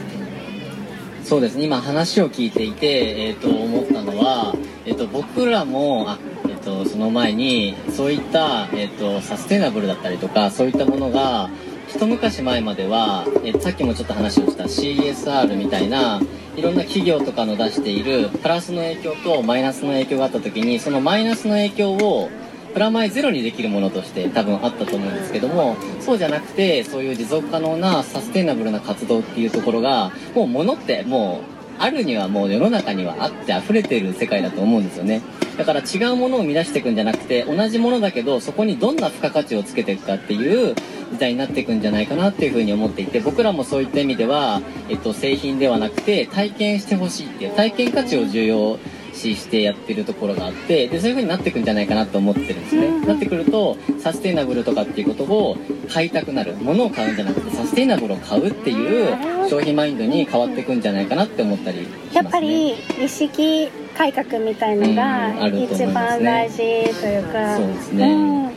[1.24, 1.64] そうですね。
[1.64, 4.54] 今話を聞いていて、えー、と思ったのは、
[4.84, 11.50] えー、と僕らもあ、えー、とその前にそういった、えー、とサステナブルだったりとかそういったものが
[11.88, 16.20] 一昔前までは、えーさっきもちょっと話をした CSR みたいな
[16.56, 22.28] いろんな企業とかの出しているプラスの影響とマイナスの影響があった時にそのマイナスの影響を
[22.72, 31.40] プラマイゼロにできるものとして多分あったと思うんですけどもそうじゃなくてそういう持続可能なサステイナブルな活動っていうところがもう物っても
[31.78, 35.22] うあるにはもう世の中にはあって溢れてる世界だと思うんですよね。
[35.56, 40.74] だから違うものを生み出していくんじゃなくて同じものだけどそこにどんな付加価値をつけていくかっていう
[41.12, 48.78] 時代になっていくんじゃないかなっていうふうに思っていて僕らもそういった意味では、えっと、製品ではなくて体験してほしいっていう体験価値を重要
[49.20, 55.56] 視してやってるところがあってでそういう風になっていくんじゃないかなと思ってるんですね、なってくるとサステイナブルとかっていうことを
[55.92, 56.54] 買いたくなる。
[56.60, 59.08] 物を買うんじゃなくてサステイナブルを買うっていう
[59.48, 62.14] 消費マインドに変わっていくんじゃないかなって思ったりしますね。
[62.14, 63.68] やっぱり意識
[64.00, 66.62] 改革みたいのうんが一番大事と
[67.06, 67.56] いうか。
[67.58, 68.14] そうですね、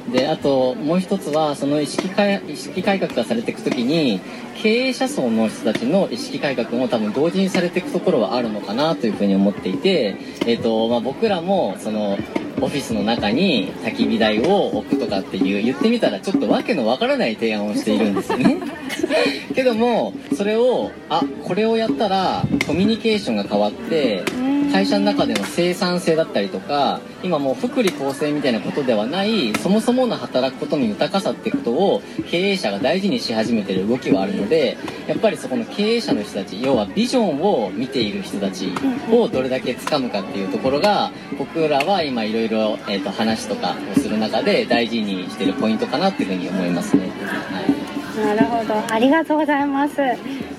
[0.07, 0.11] うん。
[0.13, 4.21] であともう一つはその意識改意識改革がされていく時に
[4.55, 10.15] 経営者層の人たちの意識改革も多分同時にされていくところはあるのかなというふうに思っていて、
[10.47, 12.17] えっとまあ、僕らもその
[12.61, 18.57] オフィスの中に焚き火台を置くとかっていう言ってみたらちょっとわけのわからない提案をしているんですよね。
[19.53, 24.23] けどもそれをあこれをやったらコミュニケーションが変わって
[24.71, 38.73] 会社の中での生産性だったりとか今もう福利厚生みたいなことではないそもそもの働くことの豊かさってことを経営者が大事にし始めてる動きはあるのでやっぱりそこの経営者の人たち要はビジョンを見ている人たち
[39.11, 47.09] をどれだけ掴むかっていうところが僕らは今いろいろいろえーと話とかをする中で大事にしてるポイントかなっていうふうに思いますね。
[47.09, 48.35] はい。
[48.35, 48.93] なるほど。
[48.93, 49.97] ありがとうございます。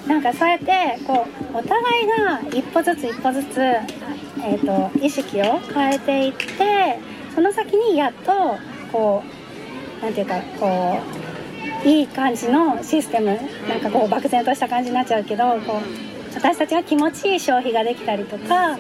[0.07, 6.99] なんかそうやってこうお互いが一歩ずつ一歩ずつ、えー、と意識を変えていって
[7.35, 8.59] その先にやっと
[8.93, 9.23] こ
[10.01, 10.99] うなんていうかこ
[11.85, 18.79] ういい感じのシステムなんかこう漠然とした感じになっちゃうけどこう私たちが気持ちいい消費ができたりとか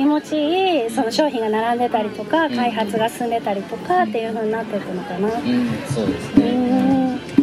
[0.00, 5.28] 気持ちいいその商品が並んでたりとか開発が進んでたりとかっていう風になっていくのかな。
[5.28, 6.50] うん、そうですね。
[6.50, 7.00] うん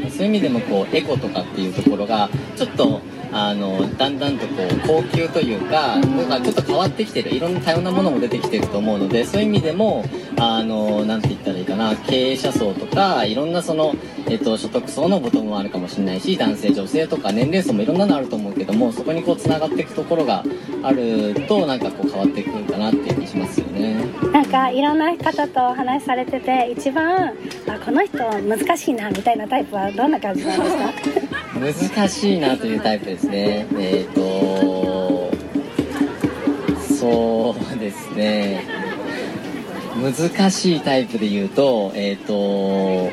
[0.09, 2.99] そういう意味でもこうエコとかっていうところがちょっと
[3.31, 10.03] あのだんだんとこう高級というかなんかちょっと変わってきてるいろんな多様なものも出てきてると思うのでそういう意味でも
[10.39, 13.93] あのなんて言ったらいいかな経営者層とかいろんなその、
[14.27, 20.43] えっと、所得層のボトムもあるかもしれないし男性女性とか年齢層もいろんなのあると思うけどもそこにこうつながっていくところが
[20.83, 23.97] あるとなんかこう変わっていくかなっていう気しますよね。
[24.31, 27.33] なんかいろんな方とお話しされてて一番
[27.67, 30.77] あこの人難しいなみたいなタイプはどんな感じなんです
[31.21, 31.26] か？
[31.59, 33.67] 難しいなというタイプですね。
[33.77, 35.31] えっ、と
[36.97, 38.63] そうですね。
[40.01, 43.09] 難しいタイプで言うとえっ、と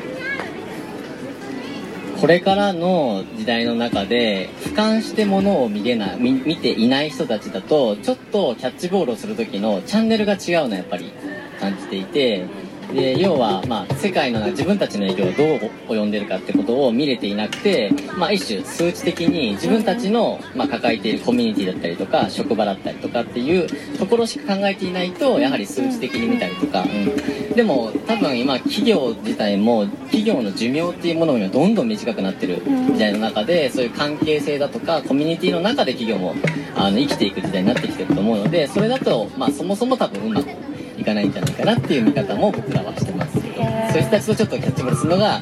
[2.19, 11.11] これからの時代の中で俯瞰してものを見れない見ていない人たちだとちょっとキャッチボールをする時のチャンネルが違うのはやっぱり
[11.59, 12.45] 感じていて
[12.93, 36.35] で要は、まあ、世界の自分たちの影響がどう及んでるかってことを見れていなくて、まあ、一種数値的に自分たちの、まあ、抱えているコミュニティだったりとか職場だったりとかっていうところしか考えていないとやはり数値的に見たりとか、うん、でも多分今企業自体も企業の寿命っていうものがどんどん短くなってる時代の中でそういう関係性だとかコミュニティの中で企業も
[36.75, 40.74] あの生きていく時代になってきてると思うのでそれだと、まあ、そもそも多分うまくい
[41.05, 43.39] かないんじゃないかなっていう見方も僕らはしてます。
[43.39, 45.39] けどそういう人たちとちょっとキャッチボールするのが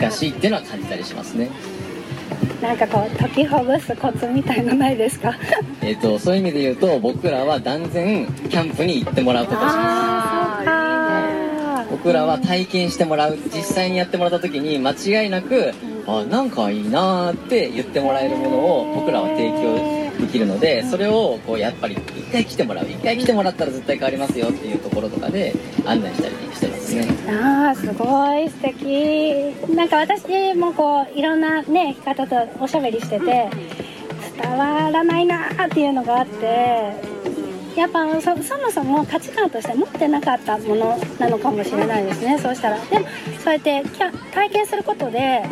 [0.00, 1.50] 難しいっていうのは感じたりしますね。
[2.60, 5.34] なんかこう解きほぐすコツみたいのないですか？
[5.82, 10.72] えっとそういう意味で言うと僕らは断然キャンプに行ってもらうことをします。
[11.90, 15.72] 僕らは体験してもらう実際にやってもらった時に間違いなく
[16.06, 25.52] あなんかいいなーって言ってもらえるものを僕らは提供できるのでそれをこうやっぱり一回来てもらう一回来てもらったら絶対変わりますよっていうところとかで
[25.84, 27.08] 案内したりしてますね。
[27.28, 29.74] ああすごい素敵。
[29.74, 33.48] なんか私もこういろんなね方とおしゃべりしてて
[34.40, 36.92] 伝わらないなーっていうのがあって
[37.76, 42.38] やっぱそもそも価値観として持ってなかったものなのかもしれないですね。
[42.38, 42.78] そうしたら。
[42.78, 43.06] でも
[43.42, 43.82] そうやって
[44.32, 45.42] 体験することで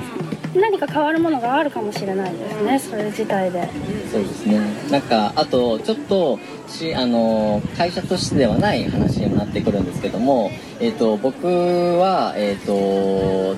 [0.55, 3.69] 何か変わるものがあるかもしれないですねそれ自体で。
[4.11, 4.61] そうですね。
[4.91, 13.57] なんかあとちょっとしあの会社としてではない話にもなってくるんですけども、えー、と僕はえっ、と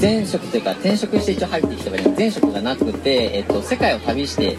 [0.00, 4.56] 前職というか転職して一応入ってきた場合に前職がなくて、えっと、世界を旅して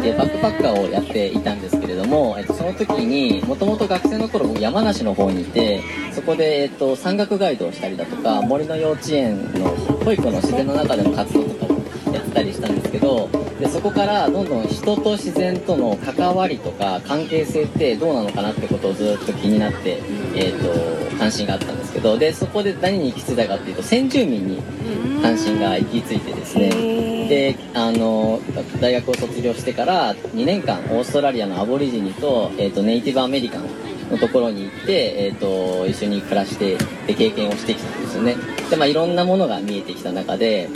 [0.00, 5.82] いてバックパッカーをやっていたんですけれども、えっと、その時にもともと学生の頃僕山梨の方にいて
[6.12, 9.68] そこで、えっと、山岳ガイドをしたりだとか森の幼稚園の
[10.04, 11.74] 保育の自然の中での活動とか
[12.10, 13.28] をやったりしたんですけど
[13.60, 20.00] でそこからどんどん人と自然との関わりとか関係性ってどうなのかなってことをずっと気になって、
[20.34, 24.62] えーと、関心があったんですけどでそこで何に行き着いたかっていうと先住民に
[25.20, 26.70] 関心が行き着いてですね。
[27.28, 28.40] であの
[28.80, 33.68] 大学を卒業してから2年間オーストラリアのアボリジニと,、えーと、ネイティブアメリカン
[34.10, 38.36] のところに行って、えーと、一緒に暮らしてで経験をしてきたんですよね。
[38.70, 40.68] で、まあ、いろんなものが見えてきた中で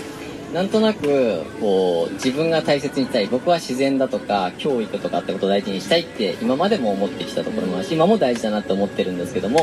[0.55, 9.59] なんとなくこう自分が大切にしたい僕は自然だとか教育とかってことを大事にしたいって今までも思ってきたところもあるし今も大事だなって思ってるんですけども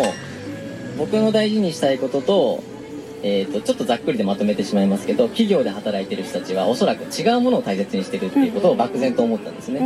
[0.97, 2.61] 僕の大事にしたいことと,、
[3.23, 9.81] えーと、ちょっとざっくりでまとめてしまいますけど企業で働いてる人たちはおそらく違うものを大切にしてるっていうことを漠然と思ったんですね。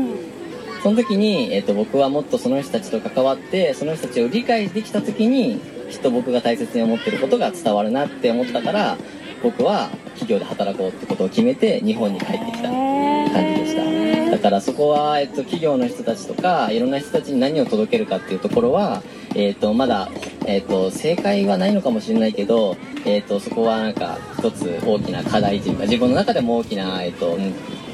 [0.81, 5.59] その時に、えーと、と僕はもっとその人たちと関わってその人たちを理解できた時に
[5.91, 8.97] きっと僕が大切に思ってることが伝わるなって思ったから
[9.45, 14.31] 僕は企業で働こうってことを決めて日本に帰ってきた感じでした。
[14.31, 19.03] だからそこは、えっと、企業の人たちとかいろんな人たちに何を届けるかっていうところは、
[19.35, 20.09] えっと、まだ、
[20.47, 27.37] えっと、正解はないのかもしれないけど、えっと、そこはなんか一つ大きな課題というか自分の中でも大きな、えっと、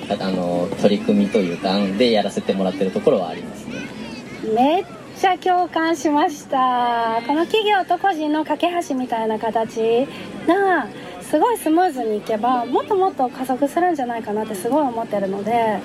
[0.10, 3.82] あの取り組みというかでやらせてもらってるところはありますね。
[4.56, 4.86] めっ
[5.20, 7.22] ちゃ共感しました。
[7.28, 10.08] この企業と個人の架け橋みたいな形
[10.48, 10.88] が
[11.32, 15.80] すごいスムーズにいけばもっともっと加速するんじゃないかなってすごい思ってるので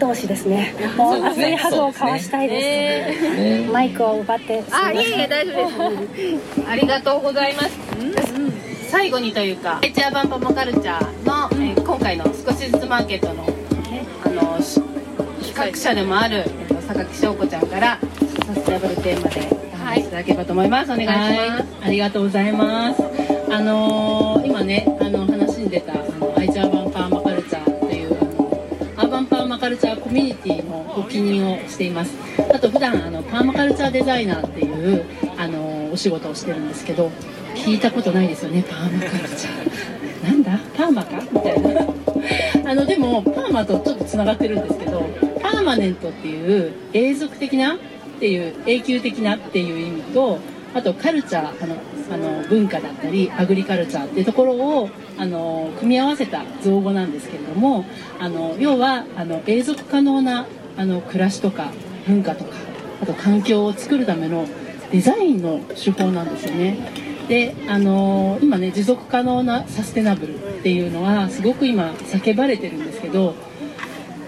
[0.00, 0.74] 同士ですね。
[0.96, 6.66] もう熱いハグを交わしたいです、ね、マイクを奪ってあいえいえ大丈夫です。
[6.68, 7.78] ありがとうございます、
[8.90, 14.58] 最後にというかエチアバンパモカルチャーの、うん、えー、今回の少しずつマーケットの,、ね、あの
[15.40, 18.00] 企画者でもある、えー、榊翔子ちゃんから
[18.44, 21.64] サステナブルテーマでお話しいただければと思います、はい、お願いします。
[21.84, 28.50] ありがとうございますあのー、今ねあの話に出たあの愛知アーバンパーマカルチャーっていうあの
[28.96, 32.14] アーバンパーマカルチャーコミュニティのご記入をしています。
[32.54, 35.04] あと普段あのパーマカルチャーデザイナーっていう
[35.38, 37.10] あのお仕事をしてるんですけど
[37.54, 40.24] 聞いたことないですよねパーマカルチャー。
[40.24, 40.58] なんだ？
[40.76, 41.22] パーマか？
[41.32, 41.86] みたいな。
[42.70, 45.02] あのでもパーマとちょっとつながってるんですけど
[45.40, 47.78] パーマネントっていう永続的なっ
[48.18, 50.38] ていう永久的なっていう意味と
[50.74, 51.76] あとカルチャーあの
[52.10, 57.84] あの文化だったりアグリカルチャーっていうところをあの組み合わせた造語なんですけれども
[58.18, 61.72] あの要はあの永続可能なあの暮らしとか
[62.06, 62.50] 文化とか
[63.02, 64.46] あと環境を作るための
[64.90, 67.06] デザインの手法なんですよね。
[67.28, 73.34] であの今ね持続可能なサステナブルっていうのはすごく今叫ばれてるんですけど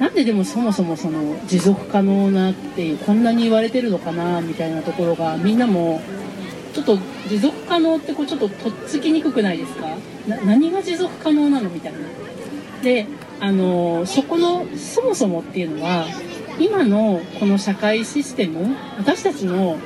[0.01, 6.01] なんででもそもそもその持続可能なっていうこんなに言われてるのかなみたいなところがみんなも
[6.73, 9.87] ちょっと持続可能ってこうちょっととっつきにくくないですか？
[10.45, 11.99] 何が持続可能なのみたいな。
[12.83, 13.07] で
[13.41, 16.07] あのそこのそもそもっていうのは
[16.59, 19.79] 今のこの社会システム私たちの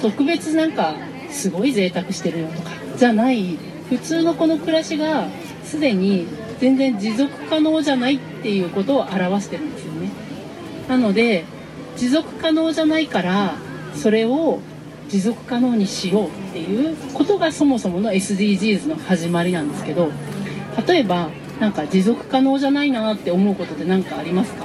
[0.00, 0.94] 特別なんか
[1.30, 3.58] すごい贅沢してるよとかじゃない。
[3.88, 5.28] 普通のこの暮らしが
[5.62, 6.26] すでに
[6.58, 10.10] 全然持続可能じゃないっていうことを表してるんですよね。
[10.88, 11.44] なので
[11.96, 13.54] 持続可能じゃないから
[13.94, 14.60] それを
[15.14, 20.10] 持続可能にしようっていうことがそもそもの SDGs の始まりなんですけど
[20.88, 24.64] 例えばなんか持続可能じゃないなって思うことって何かありますか？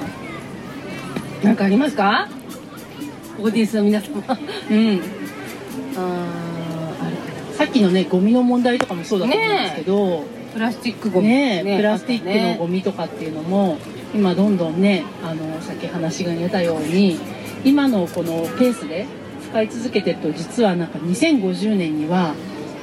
[1.44, 2.28] 何かありますか？
[3.38, 4.16] オーディエンスの皆様。
[4.70, 5.00] うん。
[5.96, 6.26] あ
[7.54, 11.28] さっきのねゴミの問題とかもそうだと思うんですけど、プラスチックゴミ。
[11.28, 13.78] ねねプラスチックのゴミとかっていうのも
[14.12, 17.20] 今どんどんねあのさっき話が出たように
[17.64, 19.06] 今のこのペースで
[19.50, 22.34] 使い続けてると実はなんか2050年には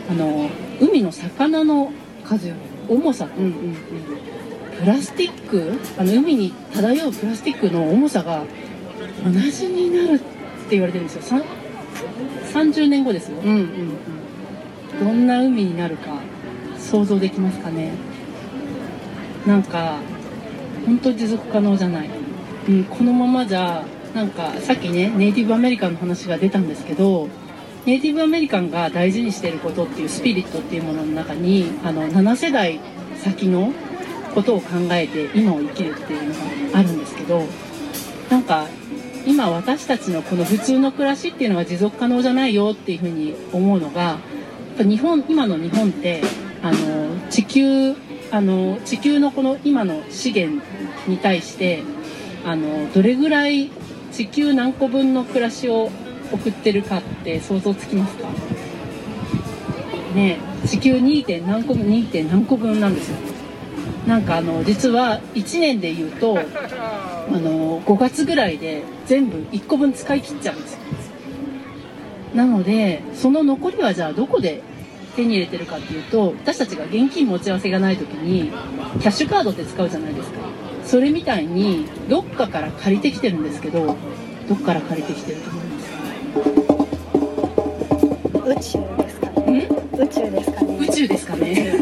[0.10, 0.50] あの
[0.82, 1.92] 海の魚の
[2.26, 2.54] 数
[2.90, 3.32] 重さと、
[4.80, 8.44] プラスチックあの海に漂うプラスチックの重さが
[9.24, 11.22] 同じになるって言われてるんですよ。
[11.22, 11.44] さん
[12.70, 16.22] 30年後ですよ、どんな海になるか
[16.78, 17.92] 想像できますかね。
[19.46, 20.00] なんか
[20.86, 22.10] 本当持続可能じゃない、
[22.68, 23.86] うん、このままじゃ
[24.18, 27.30] なんかさっきねネイティブアメリカンの話が出たんですけど
[27.86, 32.80] ネイティブアメリカンが大事にしてることっていうスピリットっていうものの中にあの7世代
[33.18, 33.72] 先の
[34.34, 36.34] ことを考えて今を生きるっていうの
[36.72, 37.44] があるんですけど
[38.32, 38.66] なんか
[39.28, 46.24] 今私たちのこの普通の暮らしっていうのが持続可能じゃないよっていうふうに思うのがやっぱ日本今の日本って
[46.64, 47.94] あの地球
[48.32, 50.66] あの地球のこの今の資源
[51.08, 51.84] に対して
[52.44, 53.70] あのどれぐらい
[54.12, 55.90] 地球何個分の暮らしを
[56.32, 58.28] 送ってるかって想像つきますか？
[60.16, 61.26] ね地球 2.
[61.26, 62.08] 点何個分 2.
[62.12, 63.18] 点何個分なんですよ
[64.08, 66.42] なんかあの実は1年で言うとあ
[67.32, 70.80] の5月ぐらいで全部1個分使い切っちゃうんですよ
[72.34, 74.62] なのでその残りはじゃあどこで
[75.16, 78.50] 手に入れてるかっていうと私たちが現金持ち合わせがない時に
[79.00, 80.37] キャッシュカードって使うじゃないですか
[80.88, 83.98] それみたいにどっかから借りてきてるんですけど
[84.48, 85.82] どっから借りてきてると思いま
[88.62, 88.78] す？
[88.78, 89.68] 宇宙ですかね。
[89.94, 90.78] 宇宙ですかね。
[90.80, 91.74] 宇宙ですかね。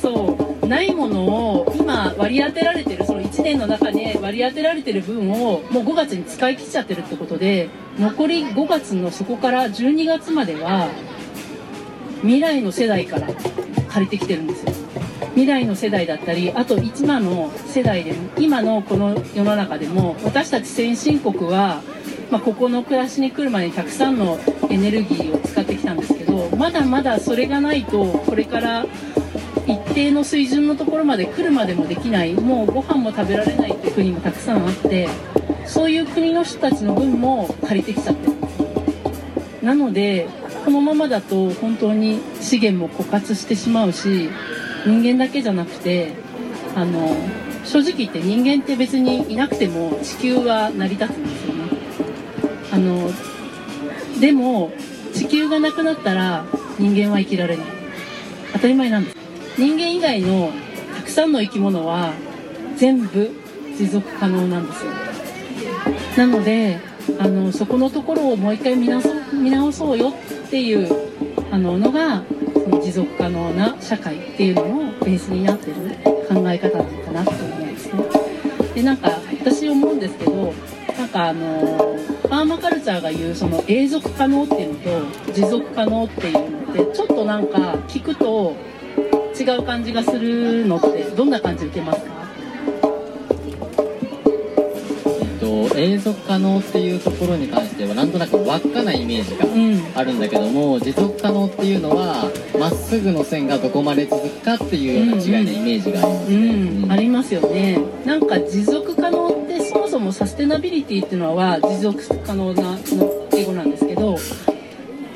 [0.00, 7.68] そうないものを今割り当てられてるその1年の中で割り当てられてる分をもう5月に使い切っちゃってるってことで
[7.98, 10.88] 残り5月のそこから12月までは
[12.22, 13.28] 未来の世代から
[13.88, 14.72] 借りてきてるんですよ
[15.34, 21.82] 未来の世代だったりあと今の世代でも今のこの世の中でも私たち先進国は、
[22.30, 24.38] まあ、ここの暮らしに来るまでにたくさんの
[24.70, 28.86] エネルギーを使ってきたんですけどまだまだそれがないとこれから
[29.66, 32.34] 一定の水準のところまで来るまでもできない。
[32.34, 35.08] もうご飯も食べられないって国もたくさんあって
[35.66, 38.28] そういう国の人たちの分も借りてきちゃって
[39.64, 40.28] なので
[40.64, 44.28] このままだと本当に資源も枯渇してしまうし
[44.84, 46.12] 人間だけじゃなくて
[46.74, 47.16] あの
[47.64, 51.62] 正直言って人間って別にいなくても地球は成り立つんですよね。
[52.72, 53.10] あの
[54.20, 54.72] でも
[55.14, 56.44] 地球がなくなったら
[56.78, 57.66] 人間は生きられない。
[58.52, 59.16] 当たり前なんです。
[59.56, 60.50] 人間以外の
[60.96, 62.12] たくさんの生き物は
[62.76, 63.30] 全部
[63.76, 64.92] 持続可能なんですよ。
[66.16, 66.78] なので
[67.18, 70.88] あのそこのところをもう一回見直そう見直そうよっていう
[71.50, 72.22] あののが
[72.64, 74.66] その持続可能な社会っていうのを
[75.04, 75.74] ベースになってる
[76.28, 78.02] 考え方なのかなと思うんですね。
[78.74, 79.10] でなんか
[79.40, 80.52] 私思うんですけど
[80.98, 81.96] なんかあの
[82.28, 87.58] パーマカルチャーが言うその永続可能っていうのと持続可能っていうのってちょっとなんか
[87.88, 88.56] 聞くと
[89.38, 92.23] 違う感じがするのってどんな感じ受けますか？
[95.76, 99.46] 永続可能っていうところに関してはなんとなく輪っかなイメージが
[100.00, 106.36] あるんだけども、持続可能っていうのはまっすぐの線がどこまで続くかっていうような違いのイメージがありますね、
[106.82, 107.78] うん、ありますよね。
[108.04, 114.16] なんか持続可能ってそもそもサステナビリティっていうのは持続可能なの英語なんですけど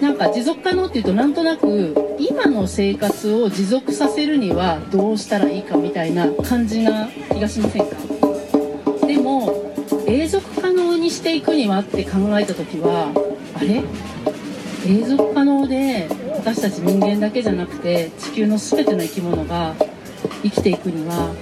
[0.01, 8.28] なんか持続可能っていうとなんとなく今の生活を持続させるにはどうしたらいいかみたいな感じな気がしませんか？
[10.09, 13.13] 永続可能にしていくにはって考えた時は
[13.55, 13.83] あれ？
[14.87, 19.75] 永続可能で私たち人間だけじゃなくて地球の全ての生き物が
[20.43, 21.35] 生きていくには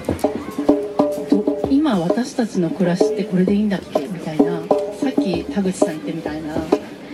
[1.70, 4.00] 今私たちの暮らしってこれでいいんだっけ？
[4.08, 4.60] みたいな
[4.98, 6.56] さっき田口さん言ってみたいな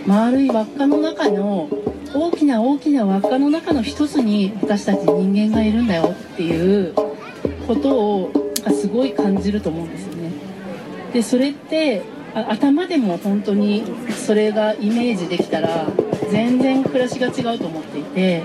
[0.07, 1.69] 丸い輪っかの中の
[2.15, 6.93] 大きな大きな輪っかの中の一つに私たち人間がいるんだよっていう
[7.67, 10.12] ことをなんかすごい感じると思うんです。
[11.13, 12.01] でそれって
[12.33, 15.87] 頭でも本当にそれがイメージできたら
[16.31, 18.43] 全然暮らしが違うと思っていて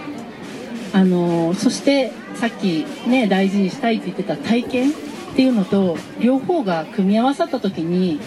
[0.93, 4.93] あのそしてさっきね大事にしたいって言ってた体験っ
[5.35, 8.21] ていうのと両方が組み合わさった時に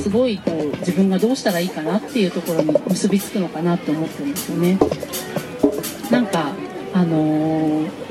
[0.00, 4.78] すごいこう自分がどうしたらいいかなっていうところに結びつくのかなって思ってるんですよね。
[6.10, 6.52] なんか
[6.94, 8.08] あのー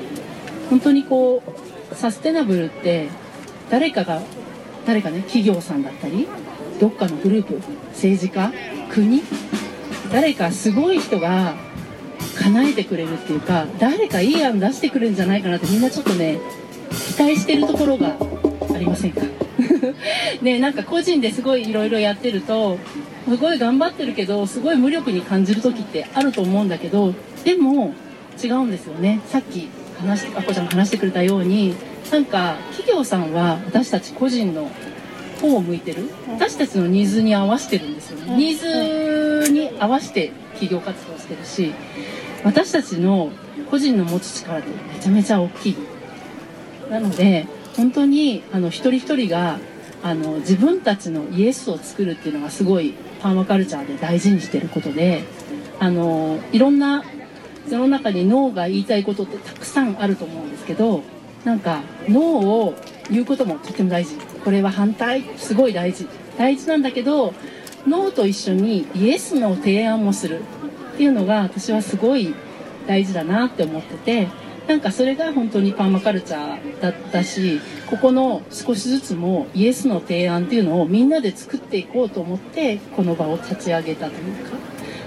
[0.69, 1.41] 本当にこ
[1.91, 3.07] うサステナブルって
[3.69, 4.21] 誰かが
[4.87, 6.27] 誰かね企業さんだったり
[6.79, 8.51] どっかのグループ政治家
[8.89, 9.21] 国
[10.11, 11.55] 誰かすごい人が
[12.39, 16.39] 叶えてくれるっていうか誰かいい案出してくれるんじゃないかなってみんなちょっとね
[17.15, 18.15] 期待してるところが
[18.73, 19.21] ありませんか？
[20.41, 22.77] ねなんか個人ですごいいろいろやってると
[23.27, 27.13] すごい頑張ってるけどすごい無力に感じる時ってあると思うんだけど
[27.43, 27.93] でも
[28.41, 29.19] 違うんですよね。
[29.27, 29.67] さっき
[29.99, 31.75] 話あこちゃんが話してくれたように
[32.11, 34.69] なんか企業さんは私たち個人の
[35.41, 36.09] 方を向いてる？
[36.27, 38.37] 私たちのニーズに合わせてるんですよね。
[38.37, 41.73] ニーズに合わせて企業活動してるし
[42.43, 43.31] 私たちの
[43.69, 45.77] 個人の持つ力ってめちゃめちゃ大きい。
[46.89, 47.45] なので
[47.75, 49.59] 本当にあの一人一人が
[50.03, 55.23] あの自分たちのイエスを作るっていうのがすごいパーマカルチャーで大事にしてることで
[55.79, 57.03] あのいろんな
[57.69, 61.03] 世の中に脳が言いたいことってたくさんあると思うんですけど
[61.43, 62.75] なんか脳を
[63.09, 64.15] 言うこともとても大事。
[64.43, 65.23] これは反対。
[65.37, 66.07] すごい大事。
[66.37, 67.33] 大事なんだけど
[67.87, 70.41] 脳と一緒にイエスの提案もする。
[70.93, 72.33] っていうのが私はすごい
[72.87, 74.27] 大事だなって思ってて
[74.67, 84.57] なんかそれが本当にパーマカルチャーだったしここの少しずつもイエスの提案っていうのをみんなで作っていこうと思ってこの場を立ち上げたというか。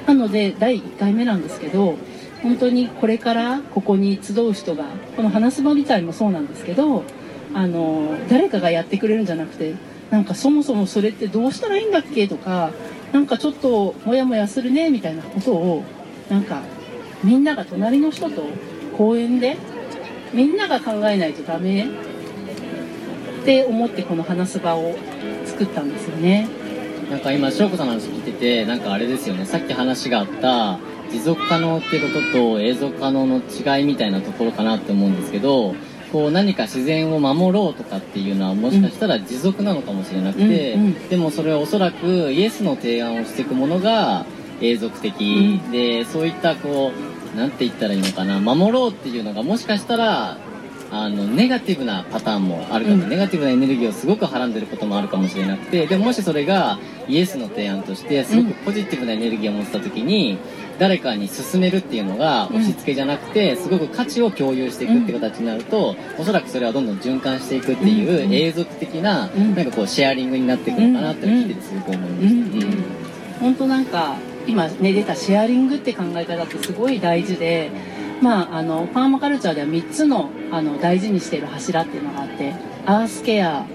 [0.06, 1.96] なので第1回目なんですけど
[2.43, 4.84] 本当にこれからここに集う人が
[5.16, 7.05] この話す場自体もそうなんですけど
[7.53, 9.74] あの誰かがやってくれるんじゃなくて
[10.11, 12.72] なんかそもそもそれってどうしたらいいんだっけとか
[13.12, 15.84] なんかちょっとモヤモヤするねみたいなことを
[16.28, 16.62] なんか
[17.22, 18.45] みんなが隣の人と
[18.97, 19.57] 公園で
[20.32, 21.86] みんなが考えないとダメ
[23.43, 24.95] って思ってこの話す場を
[25.45, 26.49] 作ったんですよね。
[27.11, 29.45] なんか今翔子さんの話聞いててなんかあれですよね。
[29.45, 30.78] さっき話があった
[31.11, 35.74] 持続可能っていうことと永続可能の違いみたいなところかなって思うんですけど
[36.12, 41.08] こう何か自然を守ろうとかっていうのはもしかしたら持続なのかもしれなくて、うんうん。
[41.08, 44.26] でもそれはおそらくイエスの提案をしていくものが
[44.61, 45.70] 永続的、うん。
[45.70, 46.92] でそういったこ
[47.34, 50.36] うなんて言ったらいいのかな守ろうっていうのがもしかしたら
[50.92, 53.08] あのネガティブなパターンもあるかも、うん。
[53.08, 60.38] ネガティブなエネルギーをすごくはらんでることもあるかもしれなくてでももしそれがイエスの提案としてすごくポジティブなエネルギーを持ってた時に、
[60.81, 68.33] 誰かに勧めるっていうのが押し付けじゃなくて、すごく価値を共有していくって形になると、おそらくそれはどんどん循環していくっていう、うん。
[68.33, 69.55] 永続的な、ん。
[69.55, 73.41] なんかこうシェアリングになっていくのかなって聞いててすごく思いました。
[73.41, 74.16] 本当なんか
[74.47, 77.70] 今ね出たシェアリングって考え方ってすごい大事で
[78.22, 82.55] まああのパーマカルチャーでは3つのあの大事にしている柱っていうのがあって
[82.87, 83.66] アースケア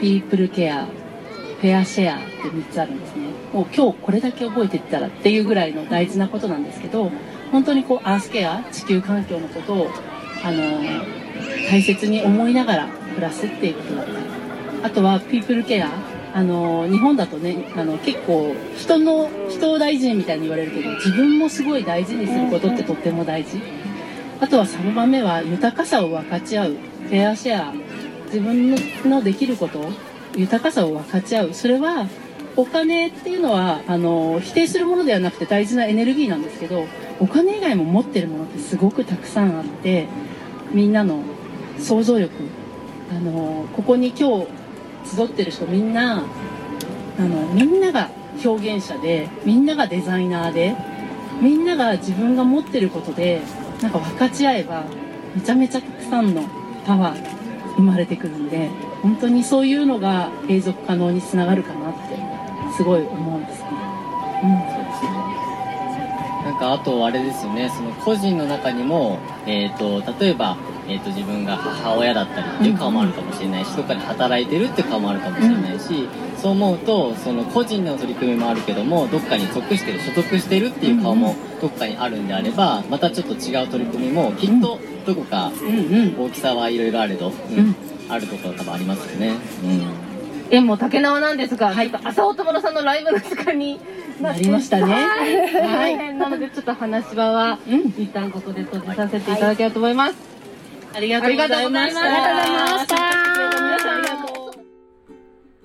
[0.00, 0.86] ピープルケア
[1.60, 3.13] フェアシェアって3つあるんです。
[3.13, 3.13] ね
[3.54, 7.12] もう今日これだけ覚えていったらっていうぐらいの大事なことなんですけど
[7.52, 9.90] 本当にこうアースケア地球環境のことを
[10.42, 10.82] あの
[11.70, 14.16] 大切に思いながら暮らすっていうことだったり
[14.82, 15.88] あとはピープルケア
[16.34, 23.60] あの日本だとねあの結構人の人を大事にみたいに言われるけど自分もすごい大事にすることってとっても大事。
[24.40, 27.72] あとは3番目は豊かさを分かち合うフェアシェア
[28.26, 28.74] 自分
[29.08, 29.88] のできること
[30.36, 31.54] 豊かさを分かち合う。
[31.54, 32.08] それは
[32.56, 36.86] お金っていうのはあの否定するものではなくて大事なエネルギーなんですけど
[37.20, 40.06] お金以外も持ってるものってすごくたくさんあって
[40.72, 41.22] みんなの
[41.78, 42.32] 想像力
[43.10, 44.46] あのここに今日
[45.16, 46.24] 集ってる人みんな
[47.18, 48.10] あのみんなが
[48.44, 50.76] 表現者でみんながデザイナーで
[51.40, 53.42] みんなが自分が持ってることで
[53.82, 54.84] なんか分かち合えば
[55.34, 56.42] めちゃめちゃたくさんの
[56.86, 58.68] パワー生まれてくるんで
[59.02, 61.83] 本当にそういうのが永続可能につながるかな。
[62.76, 63.68] すごい思うんですね。
[66.44, 67.70] なんかあとあれですよね。
[67.70, 86.26] その個人の中にも、えー、と例えば、えー、と自分が母親だったりっていう顔もあるかもしれないし、どっかで働いてるっていう顔もあるかもしれないし、そう思うとその個人の取り組みもあるけどもどっかに属してる所属してるっていう顔もどっかにあるんであればまたちょっと違う取り組みもきっとどこかうんうん。
[86.26, 87.58] 大きさはいろいろあれど、うん。
[87.58, 87.76] うん。
[88.10, 89.32] あるところ多分ありますよね。
[89.62, 90.03] うん
[90.54, 93.80] 縁も竹縄なんですが、ちょっと朝尾友野さんのライブの時間に
[94.20, 94.92] なりましたね。
[94.92, 100.16] はい、はい、なのでちょっと話し場は、うん一旦ここで閉じさせていただければと思います。
[100.94, 102.00] ありがとうございました。
[102.00, 102.96] ありがとうございました。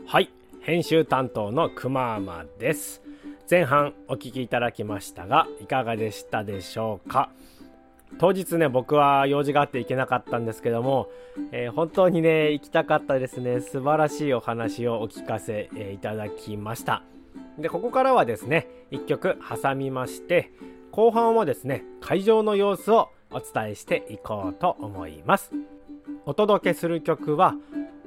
[0.07, 0.29] はい。
[0.61, 3.01] 編集担当のくまーまです。
[3.49, 7.29] 前半お聞きいただきましたがいかがでしたでしょうか？
[8.17, 11.09] 当日ね僕は用事があって行けなかったんですけども、
[11.51, 13.61] えー本当にね行きたかったですね。
[13.61, 17.03] 素晴らしいお話をお聞かせ、えーいただきました。
[17.57, 20.51] でここからはですね1曲挟みまして
[20.91, 25.51] 後半はですね会場の様子をお伝えしていこうと思います。
[26.25, 27.55] お届けする曲は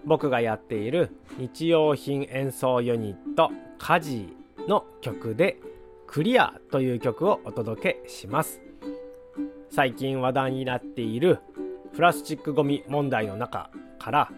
[0.05, 4.37] 僕がやっている日用品演奏ユニットカジ
[4.69, 5.59] の曲で
[6.07, 8.72] クリアという曲をお届けします。
[9.75, 11.39] 最近話題になっている
[11.95, 14.31] プラスチックごみ問題の中から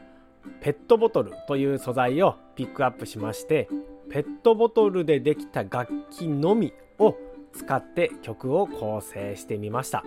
[0.60, 3.68] ペットボトルという素材をピックアップしまして
[4.08, 7.16] ペットボトルでできた楽器のみを
[7.52, 10.04] 使って曲を構成してみました。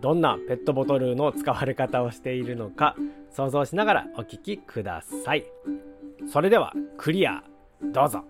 [0.00, 2.96] どんなペットボトルの使われ方をしているのか
[3.30, 5.44] 想像しながらお聴きください。
[6.26, 7.44] それではクリア。
[7.80, 8.24] どうぞ。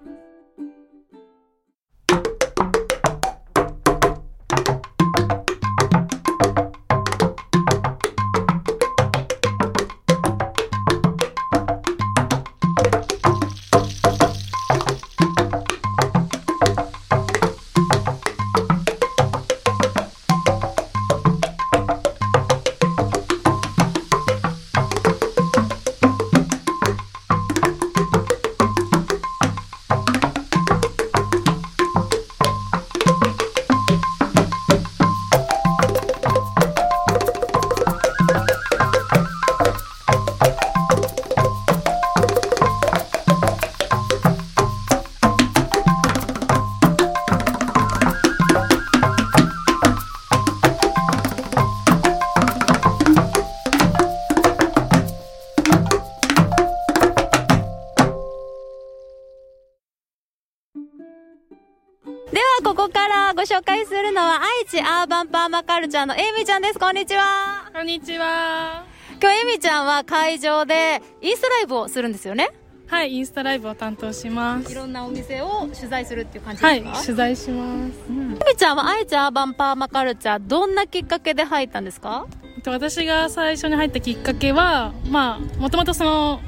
[62.86, 68.84] ここからご紹介するのは愛知アーバンパーマカルチャーのエミちゃんですこんにちはこんにちは。
[69.20, 72.50] 今日エミちゃんは会場でインスタライブをするんですよね？
[72.86, 74.70] はい、インスタライブを担当します。
[74.70, 77.94] いろんなお店を取材するっていう感じはい、ですか、取材します。
[78.08, 82.28] エミちゃんは愛知アーバンパーマカルチャーどんなきっかけで入ったんですか？
[82.54, 86.40] えっと私が最初に入ったきっかけは、まあ、もともとその、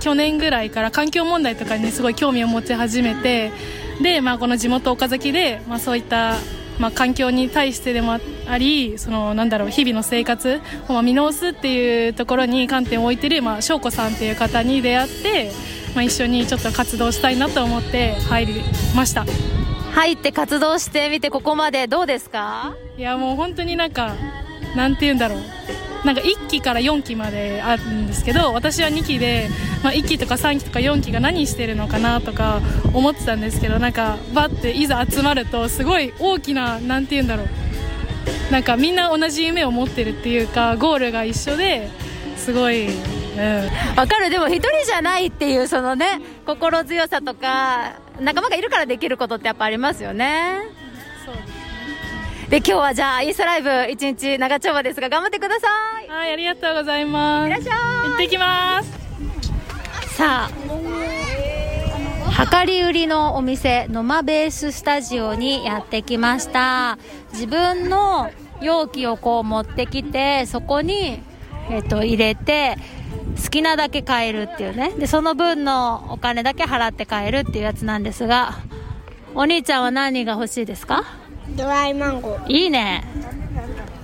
[0.00, 3.52] 去年ぐらいから環境問題とかにすごい興味を持ち始めて、
[4.02, 6.34] で、まあ、この地元岡崎で、まあ、そういった、
[6.78, 15.50] まあ、環境に対してでもあり、その、なんだろう、日々の生活をまあ見直すっていうところに観点を置いてる、まあ、翔子さんっていう方に出会って、
[15.94, 18.62] まあ、一緒にちょっと活動したいなと思って入り
[18.94, 19.24] ました。
[19.92, 22.74] 入って活動してみてここまでどうですか？
[22.98, 24.14] いやもう本当になんか
[24.76, 25.38] なんて言うんだろう
[26.06, 29.48] なんか1期から4期まであるんですけど私は2期で、
[29.82, 32.60] まあ、1期とか3期とか4期が何してるのかなとか
[32.94, 37.46] 思ってたんですけどなんかバッていざ集まるとすごい大きななんて言うんだろう。
[38.50, 41.90] なんかみんな同じ夢を持ってるっていうかゴールが一緒で
[42.36, 44.30] すごい、うん、わかる。
[44.30, 50.60] でも一人じゃないっていうそのね心強さとか仲間がいるからできることってやっぱありますよね。
[51.26, 51.55] で
[52.48, 55.66] 今日はじゃあインスタライブ一日長丁場ですが頑張ってくださ
[56.00, 56.08] い。
[56.08, 57.48] はいありがとうございます。
[57.48, 57.76] いらっしゃい。
[58.10, 58.90] 行ってきます。
[60.16, 66.98] さあ量り売りのお店ノマベーススタジオにやってきました。
[67.32, 68.30] 自分の
[68.60, 71.20] 容器をこう持ってきてそこに、
[71.68, 72.76] えっと入れて
[73.42, 74.92] 好きなだけ買えるっていうね。
[74.96, 78.56] でその分のお金だけ払って買えるっていうやつなんですが
[79.34, 81.04] お兄ちゃんは何が欲しいですか？
[81.50, 82.52] ドライマンゴー。
[82.52, 83.04] いいね。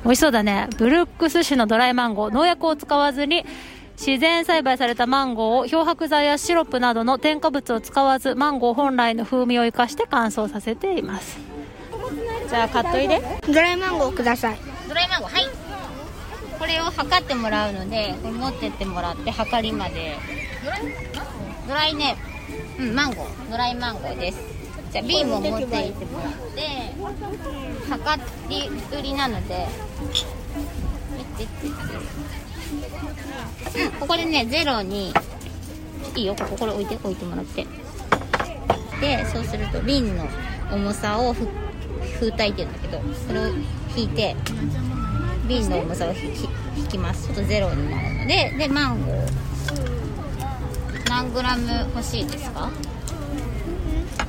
[0.05, 0.68] 美味しそうだね。
[0.78, 2.32] ブルックス種のドライマンゴー。
[2.32, 3.45] 農薬を使わずに
[3.99, 11.38] 自然栽培されたマンゴーを漂白剤やシロップなどの添加物を使わずマンゴー本来の風味を生かして乾燥させています。
[12.49, 13.20] じゃあ買っといで。
[13.47, 14.57] ドライマンゴーください。
[14.88, 15.49] ドライマンゴーはい。
[16.59, 20.16] これを測ってもらうのでこれ持ってってもらって測りまで。
[20.64, 20.80] ドライ
[21.68, 22.16] ドライね。
[22.78, 23.51] うんマンゴー。
[23.51, 24.61] ドライマンゴーです
[24.93, 26.62] じゃあビームを持っていってもらって
[27.88, 28.68] 測り
[28.99, 29.66] 売りなので
[33.74, 35.12] うんここでねゼロに
[36.14, 37.66] いいよこここれ置いて置いてもらって。
[39.01, 40.28] でそうすると瓶の
[40.72, 41.49] 重さをふ
[42.20, 43.49] 風体って言うんだけどそれを
[43.97, 44.36] 引いて
[45.49, 47.26] 瓶の重さを引き引きます。
[47.26, 48.55] ちょっとゼロになるので。
[48.59, 49.28] でマンゴー。
[51.09, 52.70] 何グラム欲しいですか？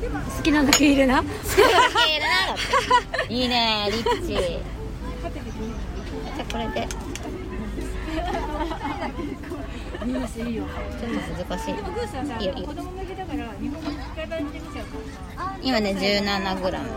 [0.10, 1.22] 好きなだけ入れな。
[1.22, 1.39] 好きなだ
[1.89, 2.28] け入れな。
[2.47, 2.54] だ
[3.24, 4.28] っていいねリッチ。
[4.28, 4.39] じゃ
[6.41, 6.88] あこれで。
[10.04, 10.26] ちょっと
[11.45, 11.72] 難しい。
[11.72, 11.74] い
[12.43, 12.70] いよいいよ。
[15.62, 16.89] 今ね17グラム。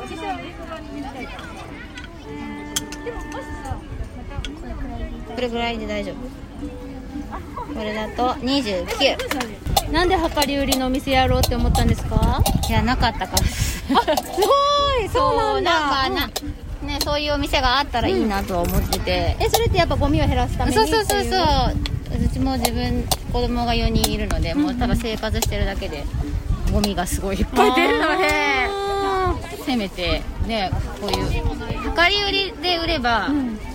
[5.35, 6.46] これぐらいで大丈夫？
[7.75, 12.43] これだと29なんで量り売りのお店やろうって思ったんですか？
[12.69, 13.85] いやなかったからす。
[13.93, 13.95] ご
[15.05, 15.09] い！
[15.13, 15.71] そうなんだ。
[15.71, 16.21] なんか
[16.83, 21.41] な、ね、そういうお店があったらいいなとは思ってて、えそれってやっぱゴミを減らすためにそうそうそうそう。
[22.25, 22.29] う？
[22.33, 26.05] ちも自分子供が4人いるので、もうただ生活してるだけで
[26.73, 28.25] ゴミがすごいいっぱい出るので
[29.65, 30.71] せめてね
[31.01, 31.31] こういう
[31.97, 33.29] 量り売りで売れば、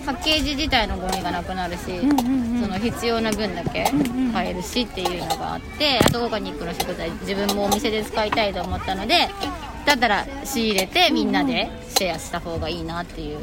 [0.06, 2.00] パッケージ自体のゴミがなくなるし、
[2.60, 3.90] その必要な分だけ
[4.32, 9.28] 買えるしっていうのがあってあとオーガニックの食材自分もお店で使いたいと思ったので
[9.84, 13.38] だったら仕入れてみんなでシェアした方がいいなっていう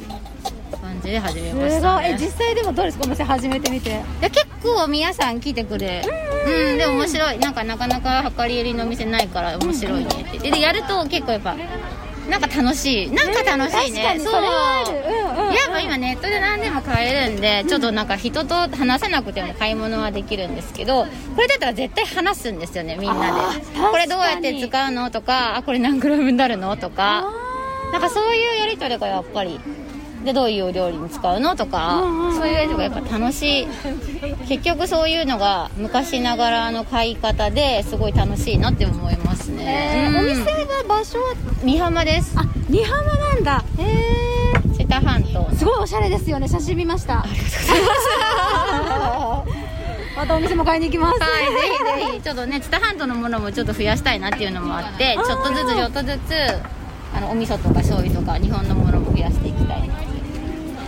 [0.82, 2.14] 感じで始めました、ね、い。
[2.14, 3.03] え実際でもどうですか？
[3.05, 3.89] お店始めてみて。
[3.89, 7.39] いや結構皆さん来てくれうんで面白い。
[7.39, 10.39] なんかなかなか量り売りのお店ないから面白いねって。
[10.39, 11.55] ででやると結構やっぱ
[12.30, 13.12] なんか楽しい。
[13.12, 14.34] なんか楽しいね、そう。
[14.34, 15.54] うんうんうん。
[15.54, 21.06] やっぱ今ネットで何でも買えるんでちょっとなんか人と話さなくても買い物はできるんですけど
[21.36, 27.26] これだったら絶対話すんですよねみんなあでーこれどうやって使うのとかあこれ何グラムになるのとか。
[27.92, 29.60] なんかそういうやり取りがやっぱり
[30.26, 32.01] でどういうお料理に使うのとか、
[32.36, 33.67] そういうやつがやっぱ楽しい。
[34.47, 42.34] 結局そういうのが昔ながらの買い方ですごい楽しいなって思いますね、お店は場所は美浜です。
[42.38, 43.63] あ美浜なんだ。
[43.78, 45.49] へえ知多半島。
[45.55, 46.47] すごいおしゃれですよね。
[46.47, 47.26] 写真見ました。
[50.15, 51.20] またお店も買いに行きます。
[51.22, 56.34] はい、ぜひぜひ、ちょっとね、知多半島のものもちょっと増やしたいなっていうのもあって、ちょっとずつちょっとずつ、
[57.15, 59.95] あのお味噌とか醤油とか日本のものも増やしていきたいな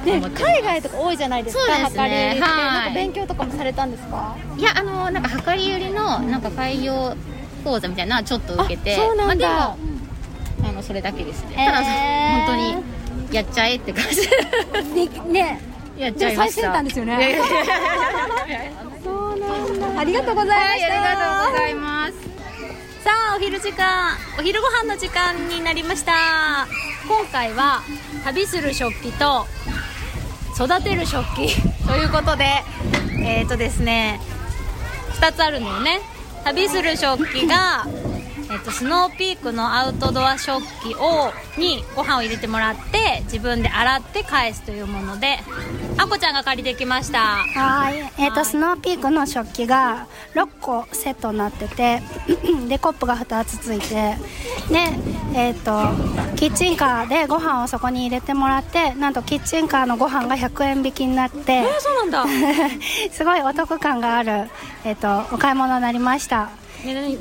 [0.06, 1.97] ね海外とか多いじゃないですかそうですね。
[1.97, 2.41] 量り売りって。
[2.41, 2.64] はい。
[2.64, 4.36] なんか勉強とかもされたんですか？
[4.58, 7.16] いやあのなんか量り売りのなんか開業
[7.64, 9.49] 講座みたいなちょっと受けてあそうなんだ。
[9.49, 9.76] まあ、
[10.58, 11.66] でもあのそれだけですね、へー。
[11.66, 12.56] ただ本当
[13.30, 14.22] にやっちゃえって感じ。
[15.08, 15.62] でね。
[15.97, 16.62] やっちゃいました。
[16.62, 17.39] 最先端ですよね。
[19.04, 19.99] そうなんだ。
[20.02, 22.14] ありがとうございまはいありがとうございます。
[23.04, 26.68] さあお昼時間お昼ご飯の時間になりました。
[27.08, 27.82] 今回は
[28.24, 29.45] 旅する食器と
[30.66, 31.55] 育てる食器。
[31.88, 32.64] ということで
[33.24, 34.20] えっ、ー、とですね
[35.20, 36.01] 2つあるのよね。
[36.43, 37.86] 旅する食器が
[38.52, 45.38] えっと、スノーピークのアウトドア食器をにご飯を入れてもらって自分で洗って返すというもので
[45.97, 47.20] あこちゃんが借りてきました。
[47.20, 52.02] はい、えっ、とスノーピークの食器が6個セットになってて
[52.68, 54.18] でコップが2つついて
[54.70, 54.80] で
[55.34, 55.72] えっ、と
[56.36, 62.26] キッチンカーでご飯をそこに入れてもらってなんとキッチンカーのご飯が100円引きになってえー、そうなんだ、
[63.12, 64.49] すごいお得感がある、
[64.84, 66.49] えっとお買い物になりました。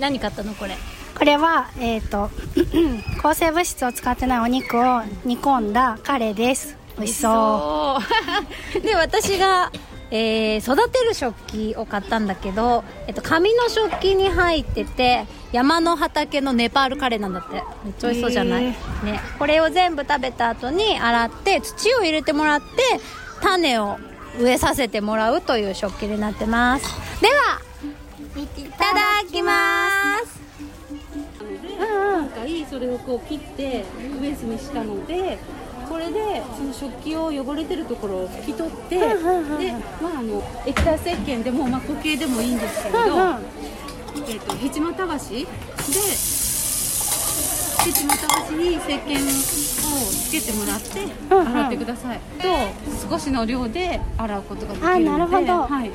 [0.00, 0.76] 何買ったのこれ？
[1.20, 2.30] これは、えっと
[3.20, 6.78] 抗生物質を使ってないお肉を煮込んだカレーです。
[6.96, 7.98] 美味しそ
[8.74, 8.80] う。
[8.80, 9.70] で私が、
[10.10, 17.62] えー育てる食器を買ったんだけど、えっと、紙の食器に入ってて山の畑のネパールカレーなんだって。
[17.84, 18.68] めっちゃ美味しそうじゃない、へ
[19.04, 22.66] ね、これを全部食べた後に洗って土を入れてもらって
[23.42, 23.98] 種を
[24.40, 26.86] 植えさせてもらうという食器になってます。
[27.20, 27.60] では
[28.36, 30.40] いただきます
[31.58, 33.84] 今回それをこう切って
[34.20, 35.38] ベースにしたので
[35.88, 45.18] これでその食器を汚れてるところを拭き取ってで、まあ、あの液体石鹸でも、まあ、固形でもいいんですけれど、えー、と七股橋で
[47.82, 49.26] 七股橋に石鹸を
[50.12, 55.52] つけてもらって洗ってください、と少しの量で洗うことができるのであなるほど。
[55.66, 55.90] はい、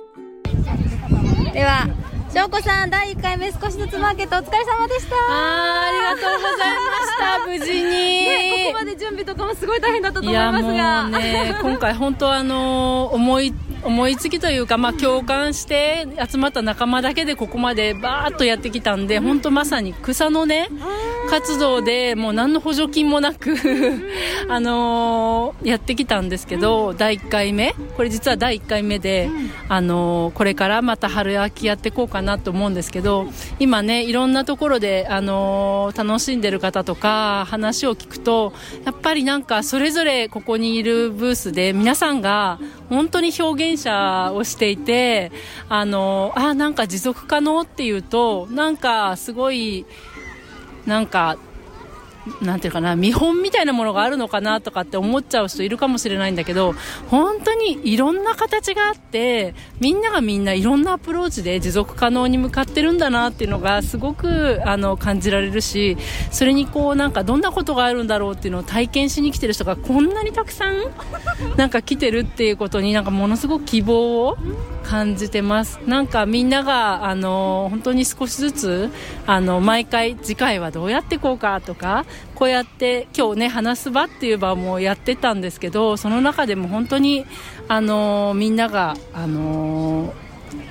[1.53, 1.87] では
[2.35, 5.15] 翔子さん第1回目少しずつマーケットお疲れ様でした。
[5.15, 7.45] あーありがとうございました。
[7.47, 13.53] 無事に、ね、ここまで準備とかもすごい大変だったと思いいやもますがうね今回本当あの思い
[13.85, 20.69] 思いつきというか、まあ、共感して集まった仲間だけでここまでバーッとやってきたんで、本当まさに草のね
[21.29, 23.55] 活動でもう何の補助金もなく
[24.49, 27.73] あのーやってきたんですけど、第1回目？
[27.95, 29.29] これ実は第1回目で、
[29.67, 33.27] あのーこれからまた春秋やっていこうかなと思うんですけど
[33.59, 38.53] 今ねいろんなところで、あのー楽しんでる方とか話を聞くと
[38.85, 42.59] やっぱりなんかそれぞれここにいるブースで皆さんが
[42.89, 45.31] 本当に表現者をしていて
[45.69, 49.85] あのーあなんか持続可能っていうとなんかすごい
[50.85, 51.37] なんか
[52.41, 56.73] なんていうかな見本みたいなものがあるのかなとかって思っちゃう人いるかもしれないんだけど
[57.09, 65.97] 本当にいろんな形があってみんながみんないろんなアプローチで持続可能に向かってるんだなっていうのがすごくあの感じられるし
[66.31, 70.77] それにこうなんかどんなことがあるんだろうっていうのを体験しに来てる人がこんなにたくさん
[71.57, 74.37] なんか来てるっていうことになんかものすごく希望を
[74.83, 75.79] 感じてます。
[75.87, 78.89] なんかみんながあの本当に少しずつ
[79.25, 87.25] あの毎回次回はどうやっていこうかとかこうやって今日ね話す場っていう場もやってたんですけどその中でも本当に
[87.67, 90.13] あのみんながあの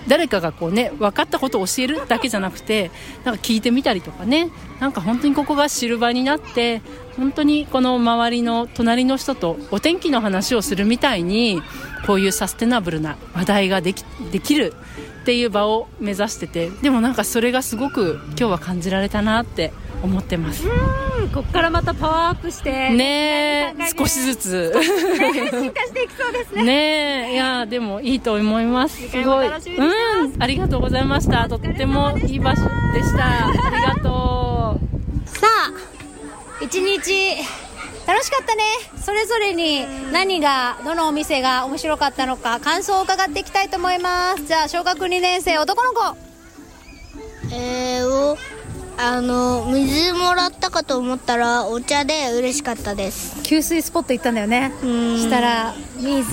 [0.07, 2.91] 誰かがこうね分かったことを教えるだけじゃなくて
[3.25, 6.83] なんか聞いてみたりとかねなんか本当にここがシルバーになって
[7.17, 11.63] 本当にこの周りの隣の人とお天気の話をするみたいに
[12.07, 14.75] こういうサステナブルな話題ができできる
[15.23, 19.73] っていう場を目指しててでもなんかそれがすごく今日は感じられたなって
[20.05, 20.67] 思ってます。
[20.69, 21.29] うん。
[21.31, 22.91] こっからまたパワーアップして。
[22.91, 23.99] ねえ。
[23.99, 24.73] 少しずつ。
[24.75, 26.63] 進化していきそうですね。
[26.63, 27.33] ねえ。
[27.35, 29.09] いやでもいいと思います。
[29.09, 29.47] すごい。
[29.49, 30.43] うん。
[30.43, 31.49] ありがとうございました。
[31.49, 32.63] とってもいい場所。
[32.93, 35.29] でしたありがとう。
[35.29, 35.73] さあ
[36.63, 37.37] 一日
[38.07, 38.63] 楽しかったね。
[39.03, 44.45] それぞれに何がどのお店が面白かったのか感想を伺っていきたいと思います。
[44.45, 46.17] じゃあ小学2年生男の子。
[47.53, 48.37] えー、お
[48.97, 53.43] あの水もらったかと思ったらお茶で嬉しかったです。
[53.43, 54.71] 給水スポット行ったんだよね。
[54.81, 56.33] したら水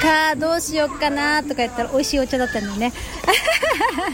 [0.00, 2.92] かどうしようかなとか言ったら美味しいお茶だったんだよね。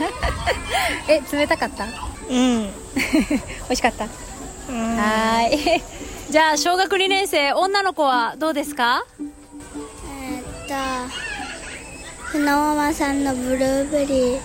[1.09, 1.85] え冷たかった？
[1.85, 2.69] うん。
[2.69, 2.71] 美
[3.71, 4.05] 味しかった？
[4.05, 5.83] はーい。
[6.31, 9.05] じゃあ小学2年生女の子はどうですか？
[9.19, 10.75] えーっと
[12.27, 14.41] 船ママさんのブルーベリー。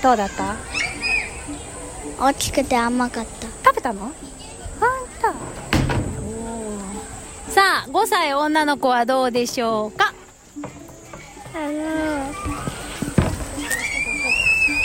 [0.00, 0.54] どうだった？
[2.18, 3.46] 大きくて甘かった。
[3.70, 4.00] 食べたの？
[4.00, 4.12] 本
[5.20, 5.28] 当。
[7.52, 10.12] さあ5歳女の子はどうでしょうか？
[11.54, 12.34] あの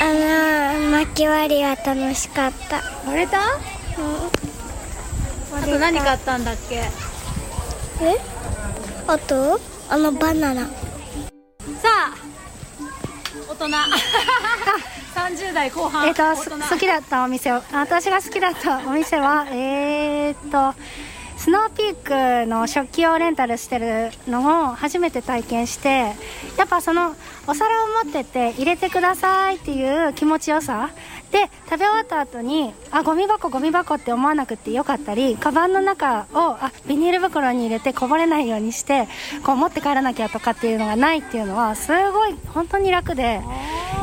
[0.01, 3.59] あの巻き割りは楽しかった割れたあ
[5.65, 6.75] と何買ったんだっけ
[8.01, 8.17] え
[9.07, 9.59] あと
[9.89, 10.71] あのバナナさ
[11.87, 12.13] あ
[13.49, 13.67] 大人
[15.27, 20.73] 30代後半えっ、と好きだったお店を私が好きだったお店はえっ、と
[21.49, 26.13] スノーピークの食器をレンタルしてるのを初めて体験して
[26.59, 27.15] やっぱその
[27.47, 30.91] お皿を持ってって入れてくださいっていう気持ちよさ。
[31.31, 39.07] で食べ終わった後にあゴミ箱ゴミ箱って思わなくてよかったりカバンの中をあビニール袋に入れてこぼれないようにして
[39.43, 43.41] こう持って帰らなきゃとかっていうのがないっていうのはすごい本当に楽で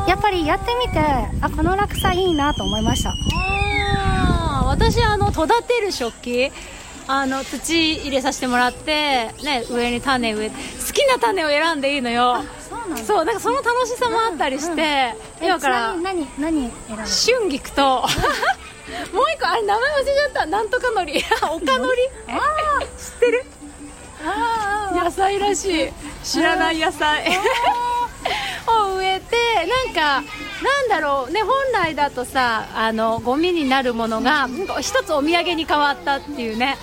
[0.05, 0.99] やっぱりやってみて
[1.39, 3.11] あこの楽さいいなと思いました。
[3.11, 6.51] あー私あの育てる食器
[7.07, 12.43] あの土入れさせてもらって、ね、上に種植えて好きな種を選んでいいのよ。
[13.05, 17.83] そうなんかその楽しさもあったりして、今からえちなみに何何選ぶ春菊と
[19.13, 20.45] もう一個あれ名前忘れちゃった。
[20.45, 23.45] なんとかのり岡のりあ知ってる？
[24.93, 25.93] 野菜らしい。
[26.23, 27.25] 知らない野菜
[28.97, 29.35] を植えて
[29.85, 30.27] なんか
[30.63, 34.47] なんだろうね本来だとさあのゴミになるものが
[34.81, 36.77] 一つお土産に変わったっていうね、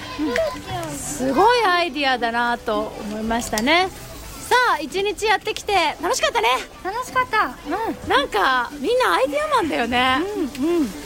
[0.90, 3.88] すごいアイディアだなと思いましたね。
[4.48, 6.48] さあ一日やってきて楽しかったね。
[6.84, 7.56] 楽しかった。
[7.66, 8.08] うん。
[8.08, 10.18] なんかみんなアイデアマンだよね。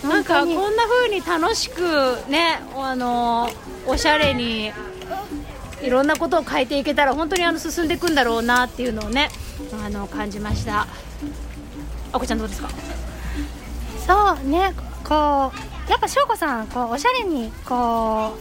[0.05, 1.81] うんなんかこんな風に楽しく
[2.29, 3.49] ねあの
[3.87, 4.73] おしゃれに
[5.83, 9.29] いろんなことを変えていけたら本当にあの進んでいくんだろうなっていうのをね
[9.85, 10.87] あの感じました。
[12.13, 12.69] あこちゃんどうですか？
[14.07, 14.73] そうね
[15.05, 15.53] こ
[15.87, 18.35] うやっぱ翔子さんこうおしゃれにこ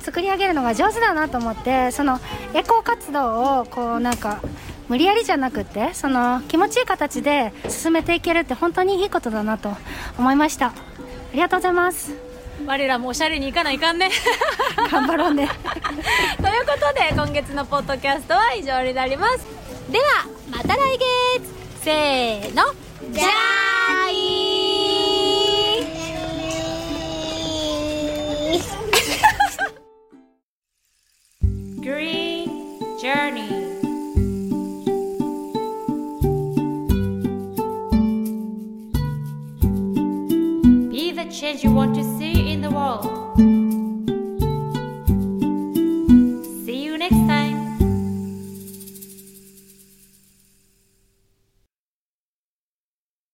[0.00, 2.18] う作り上げるのが上手だなと思ってその
[2.54, 4.40] エコー活動をこうなんか
[4.88, 9.76] 無理やりじゃなくてその気持ちいい形で進めていけるって本当にいいことだなと
[10.18, 10.68] 思いました。
[10.68, 10.72] あ
[11.34, 12.27] りがとうございます。
[12.66, 14.10] 我らもおしゃれにいかないかんね。
[14.90, 15.48] 頑張ろうね。
[16.42, 19.46] ということで今月のポッドキャストは以上になります。
[19.90, 20.04] では
[20.50, 21.54] また来月。
[21.82, 22.64] せーの。
[23.12, 23.24] じゃ
[24.06, 24.14] あい。
[24.14, 25.38] ー
[31.80, 32.48] Green
[33.00, 33.67] Journey
[41.30, 43.27] change you want to see in the world